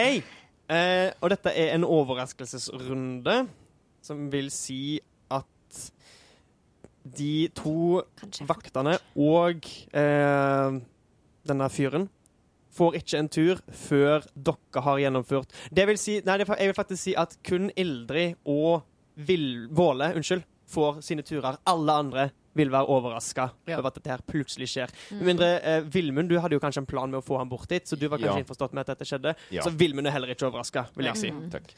[0.69, 3.37] Eh, og dette er en overraskelsesrunde
[4.09, 4.81] som vil si
[5.31, 5.81] at
[7.09, 8.01] de to
[8.49, 10.79] vaktene og eh,
[11.49, 12.09] denne fyren
[12.75, 17.01] får ikke en tur før dere har gjennomført Det vil si Nei, jeg vil faktisk
[17.07, 18.83] si at kun Ildrid og
[19.19, 21.57] Vil, Våle unnskyld, får sine turer.
[21.67, 23.79] Alle andre vil være overraska Ja.
[23.81, 24.93] over at dette her plutselig skjer.
[25.11, 25.17] Mm.
[25.17, 27.67] Med mindre eh, Vilmund, du hadde jo kanskje en plan med å få ham bort
[27.67, 28.43] dit, så du var kanskje Ja.
[28.45, 29.33] innforstått med at dette skjedde.
[29.51, 29.65] Ja.
[29.65, 31.19] Så Vilmund er heller ikke overraska, vil jeg Ja.
[31.19, 31.31] si.
[31.35, 31.49] Mm.
[31.51, 31.73] Takk.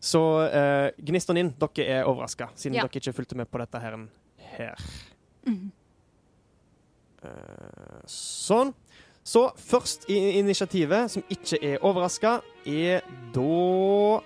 [0.00, 1.50] Så uh, Gnist den inn.
[1.60, 2.86] dere er overraska, siden Ja.
[2.86, 3.98] dere ikke fulgte med på dette her.
[4.56, 4.76] her.
[5.46, 5.72] Mhm.
[7.22, 8.72] Eh, sånn.
[9.22, 13.02] Så først i initiativet, som ikke er overraska, er
[13.34, 14.22] da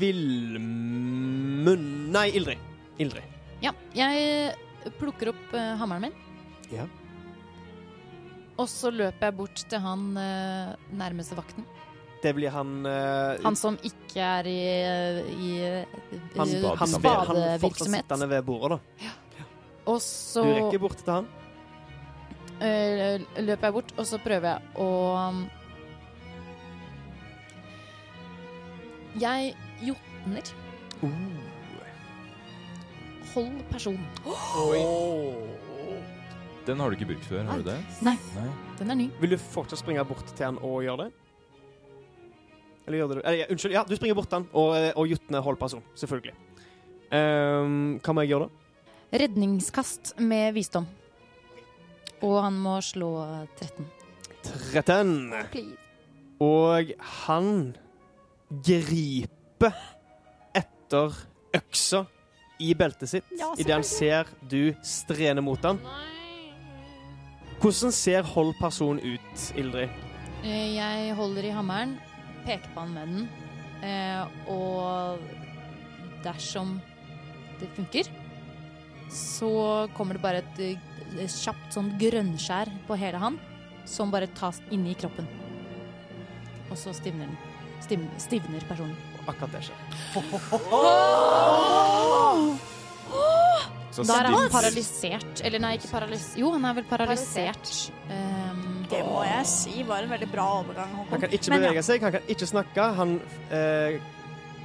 [0.00, 2.58] Vilmund Nei, Ildrid.
[2.98, 3.22] Ildrid.
[3.62, 4.56] Ja, jeg
[4.98, 6.18] plukker opp uh, hammeren min.
[6.72, 6.88] Ja.
[8.58, 11.64] Og så løper jeg bort til han eh, nærmeste vakten.
[12.22, 14.58] Det blir han uh, Han som ikke er i,
[15.32, 15.52] i,
[16.36, 18.04] han, i han, han, han fortsatt spadevirksomhet.
[18.04, 19.10] sittende ved bordet, da.
[19.90, 21.26] Og så Du rekker bort til han.
[22.62, 25.40] Uh, løper jeg bort, og så prøver jeg å um,
[29.18, 29.50] Jeg
[29.82, 30.52] jotner.
[33.32, 33.98] Hold person.
[36.62, 37.80] Den har du ikke brukt før, har du det?
[38.06, 38.14] Nei.
[38.36, 38.46] Nei.
[38.78, 39.08] Den er ny.
[39.18, 41.10] Vil du fortsatt springe bort til han og gjøre det?
[42.86, 43.22] Eller gjør det du?
[43.22, 45.84] Eller, ja, unnskyld, ja, du springer bort han, og, eh, og Jotne holder person.
[45.94, 46.34] Selvfølgelig.
[47.12, 49.18] Um, hva må jeg gjøre da?
[49.22, 50.86] Redningskast med visdom.
[52.22, 53.10] Og han må slå
[53.60, 53.86] 13.
[54.72, 55.12] 13.
[55.52, 55.76] Please.
[56.42, 56.92] Og
[57.26, 57.50] han
[58.66, 59.76] griper
[60.58, 61.14] etter
[61.54, 62.04] øksa
[62.62, 65.78] i beltet sitt Ja, idet han ser du strener mot han.
[67.62, 69.92] Hvordan ser hold person ut, Ildrid?
[70.42, 71.92] Eh, Jeg holder i hammeren,
[72.46, 73.28] peker på han med den,
[73.86, 74.22] eh,
[74.52, 75.22] og
[76.24, 76.76] dersom
[77.60, 78.10] det funker,
[79.12, 80.60] så kommer det bare et,
[81.20, 83.38] et kjapt sånn grønnskjær på hele han,
[83.88, 85.28] som bare tas inni kroppen.
[86.70, 87.38] Og så stivner den.
[87.82, 88.96] Stiv, stivner personen.
[89.26, 89.78] Akkurat det skjer.
[93.92, 95.42] Så Da er han paralysert.
[95.44, 96.38] Eller nei, ikke paralysert.
[96.40, 97.72] Jo, han er vel paralysert.
[98.08, 101.68] Um, Det må jeg si var en veldig bra overgang, Han kan ikke Men ja.
[101.70, 102.88] bevege seg, han kan ikke snakke.
[102.98, 103.14] Han
[103.54, 103.96] eh,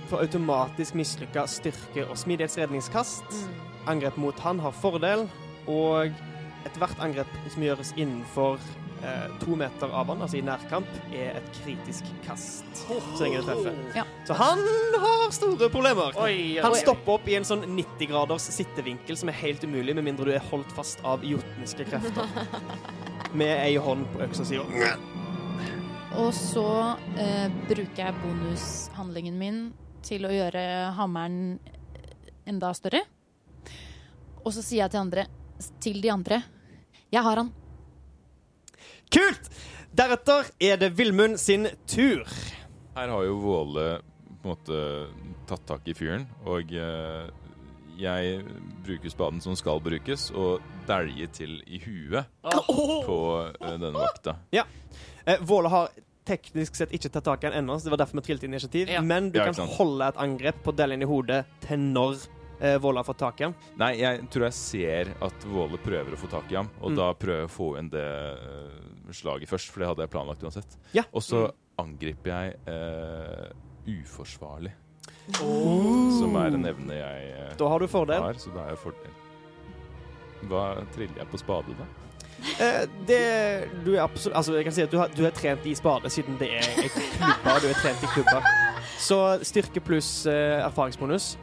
[0.09, 3.37] får automatisk mislykka styrke- og smidighetsredningskast.
[3.87, 5.29] Angrep mot han har fordel,
[5.67, 6.11] og
[6.67, 8.59] ethvert angrep som gjøres innenfor
[8.99, 12.67] eh, to meter av han, altså i nærkamp, er et kritisk kast.
[12.83, 13.81] Så lenge det treffer.
[13.95, 14.05] Ja.
[14.27, 14.63] Så han
[15.07, 16.11] har store problemer.
[16.19, 20.09] Oi, oi, Han stopper opp i en sånn 90-graders sittevinkel som er helt umulig, med
[20.11, 22.27] mindre du er holdt fast av jotniske krefter.
[23.37, 24.57] Med ei hånd på øksa si.
[24.57, 29.59] og- så eh, bruker jeg bonushandlingen min
[30.01, 30.63] til å gjøre
[30.97, 31.59] hammeren
[32.47, 33.03] enda større.
[34.43, 35.25] Og så sier jeg til, andre,
[35.83, 36.41] til de andre
[37.11, 37.51] Jeg har han.
[39.11, 39.49] Kult!
[39.97, 42.23] Deretter er det Vilmund sin tur.
[42.95, 43.85] Her har jo Våle
[44.41, 44.81] på en måte
[45.47, 47.29] tatt tak i fyren, og eh,
[47.97, 48.43] jeg
[48.85, 52.25] bruker spaden som skal brukes, og dæljer til i huet
[53.07, 54.37] på eh, denne vakta.
[54.53, 55.89] Eh, Våle har
[56.27, 58.89] teknisk sett ikke tatt tak i den ennå, så det var derfor vi trilte initiativ.
[58.91, 59.01] Ja.
[59.01, 59.71] Men du Ja, kan sant.
[59.77, 62.17] holde et angrep på delen i hodet til når
[62.59, 63.53] eh, Våle har fått tak i den.
[63.79, 66.95] Nei, jeg tror jeg ser at Våle prøver å få tak i ham, og Mm.
[66.97, 70.43] da prøver jeg å få inn det eh, slaget først, for det hadde jeg planlagt
[70.43, 70.77] uansett.
[70.93, 71.03] Ja.
[71.13, 71.45] Og så
[71.79, 73.51] angriper jeg eh,
[73.87, 74.71] uforsvarlig,
[75.43, 76.19] Oh.
[76.19, 78.21] som er en evne jeg eh, Da har du fordel.
[78.23, 79.15] har, så da er jeg fordel.
[80.47, 80.61] Hva
[80.95, 81.87] triller jeg på spade, da?
[82.61, 83.19] Eh, det,
[83.85, 86.09] du er absolutt Altså, jeg kan si at du har, du har trent i spade
[86.13, 87.55] siden det er ei klubbe.
[87.63, 88.41] Du er trent i klubba.
[88.97, 91.33] Så styrke pluss eh, erfaringsbonus.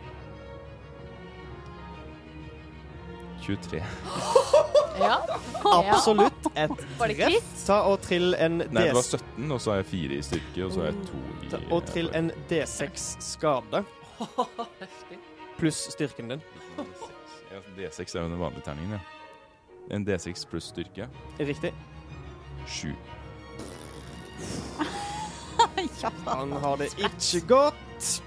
[3.47, 3.83] 23.
[5.01, 5.17] Ja.
[5.65, 7.29] Absolutt et Var det treff.
[7.33, 7.55] kritt?
[7.67, 8.69] Ta og trill en D...
[8.71, 10.99] Nei, det var 17, og så har jeg 4 i styrke, og så har jeg
[11.09, 13.81] 2 i Ta- og trill en D6 skade
[14.21, 15.19] Heftig.
[15.59, 16.45] pluss styrken din.
[17.51, 19.03] Ja, D6 er jo den vanlige terningen, ja.
[19.95, 21.09] En D6 pluss styrke.
[21.43, 21.75] Riktig.
[22.71, 22.95] 7.
[26.03, 26.11] ja.
[26.31, 28.23] Han har det ikke godt.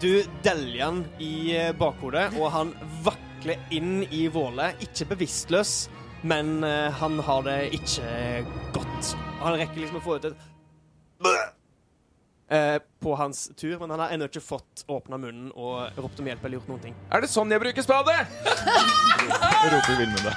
[0.00, 0.10] Du
[0.44, 2.74] deljer han i eh, bakhodet, og han
[3.04, 3.25] vakler
[3.70, 4.72] inn i Våle.
[4.82, 5.88] Ikke bevisstløs,
[6.26, 8.10] men eh, han har det ikke
[8.74, 9.14] godt.
[9.42, 10.36] Han rekker liksom å få ut et
[12.50, 16.26] eh, på hans tur, men han har ennå ikke fått åpna munnen og ropt om
[16.30, 16.98] hjelp eller gjort noen ting.
[17.10, 18.16] Er det sånn jeg bruker spade?!
[19.66, 20.34] roper Vilmund da.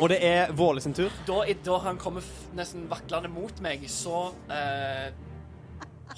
[0.00, 1.12] Og det er Våle sin tur.
[1.28, 5.10] Da, da han kommer f nesten vaklende mot meg, så eh,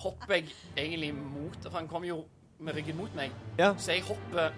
[0.03, 2.23] hopper jeg egentlig mot For han kommer jo
[2.63, 3.31] med ryggen mot meg.
[3.59, 3.73] Ja.
[3.79, 4.53] Så jeg hopper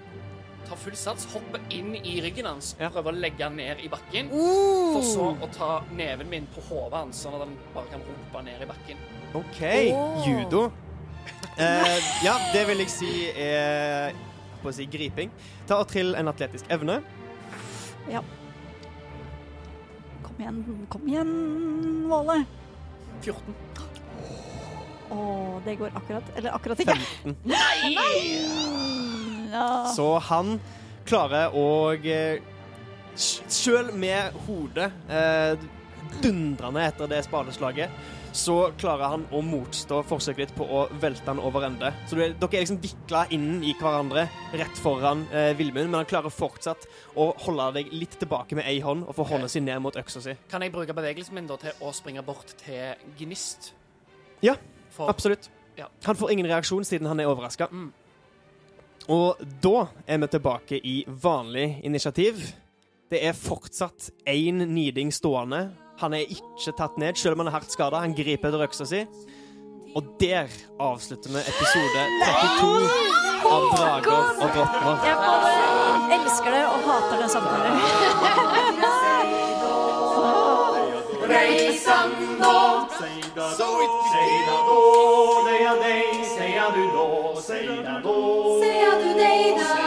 [0.64, 2.88] tar full sats, hopper inn i ryggen hans, Ja.
[2.88, 4.30] prøver å legge han ned i bakken.
[4.30, 8.44] For så å ta neven min på hodet hans, sånn at han bare kan rumpe
[8.44, 8.96] ned i bakken.
[9.34, 9.60] OK.
[9.92, 10.24] Oh.
[10.28, 10.72] Judo.
[11.58, 14.12] Eh, ja, det vil jeg si er
[14.62, 15.30] på å si griping.
[15.68, 17.02] Ta og trill en atletisk evne.
[18.10, 18.20] Ja.
[20.22, 22.44] Kom igjen, kom igjen, Våle.
[23.22, 23.54] 14.
[25.12, 26.96] Å, det går akkurat Eller akkurat ikke.
[27.22, 27.36] 15.
[29.54, 29.84] Ja.
[29.94, 30.56] Så han
[31.06, 32.42] klarer å eh,
[33.14, 35.54] Sjøl med hodet eh,
[36.22, 37.92] dundrende etter det spadeslaget,
[38.34, 41.92] så klarer han å motstå forsøket ditt på å velte han over ende.
[42.10, 44.26] Så du er, dere er liksom vikla inn i hverandre
[44.58, 48.80] rett foran eh, Vilmund, men han klarer fortsatt å holde deg litt tilbake med ei
[48.82, 50.34] hånd og få hånda si ned mot øksa si.
[50.50, 53.70] Kan jeg bruke bevegelsen min da til å springe bort til Gnist?
[54.42, 54.58] Ja,
[54.94, 55.50] For Absolutt.
[55.76, 55.88] Ja.
[56.06, 57.66] Han får ingen reaksjon siden han er overraska.
[57.70, 57.92] Mm.
[59.12, 62.38] Og da er vi tilbake i vanlig initiativ.
[63.10, 65.66] Det er fortsatt én niding stående.
[66.00, 68.00] Han er ikke tatt ned, selv om han er hardt skada.
[68.02, 69.04] Han griper etter øksa si.
[69.94, 70.50] Og der
[70.82, 73.14] avslutter vi episode 32
[73.44, 75.04] av Drager og drottner.
[75.06, 75.52] Jeg både
[76.18, 79.20] elsker det og hater det samtidig.
[81.28, 89.83] Rejsan då, säga då, säga dig, säga du då, säga då, säga du dig da.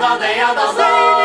[0.00, 1.19] da aldeia da aldeia.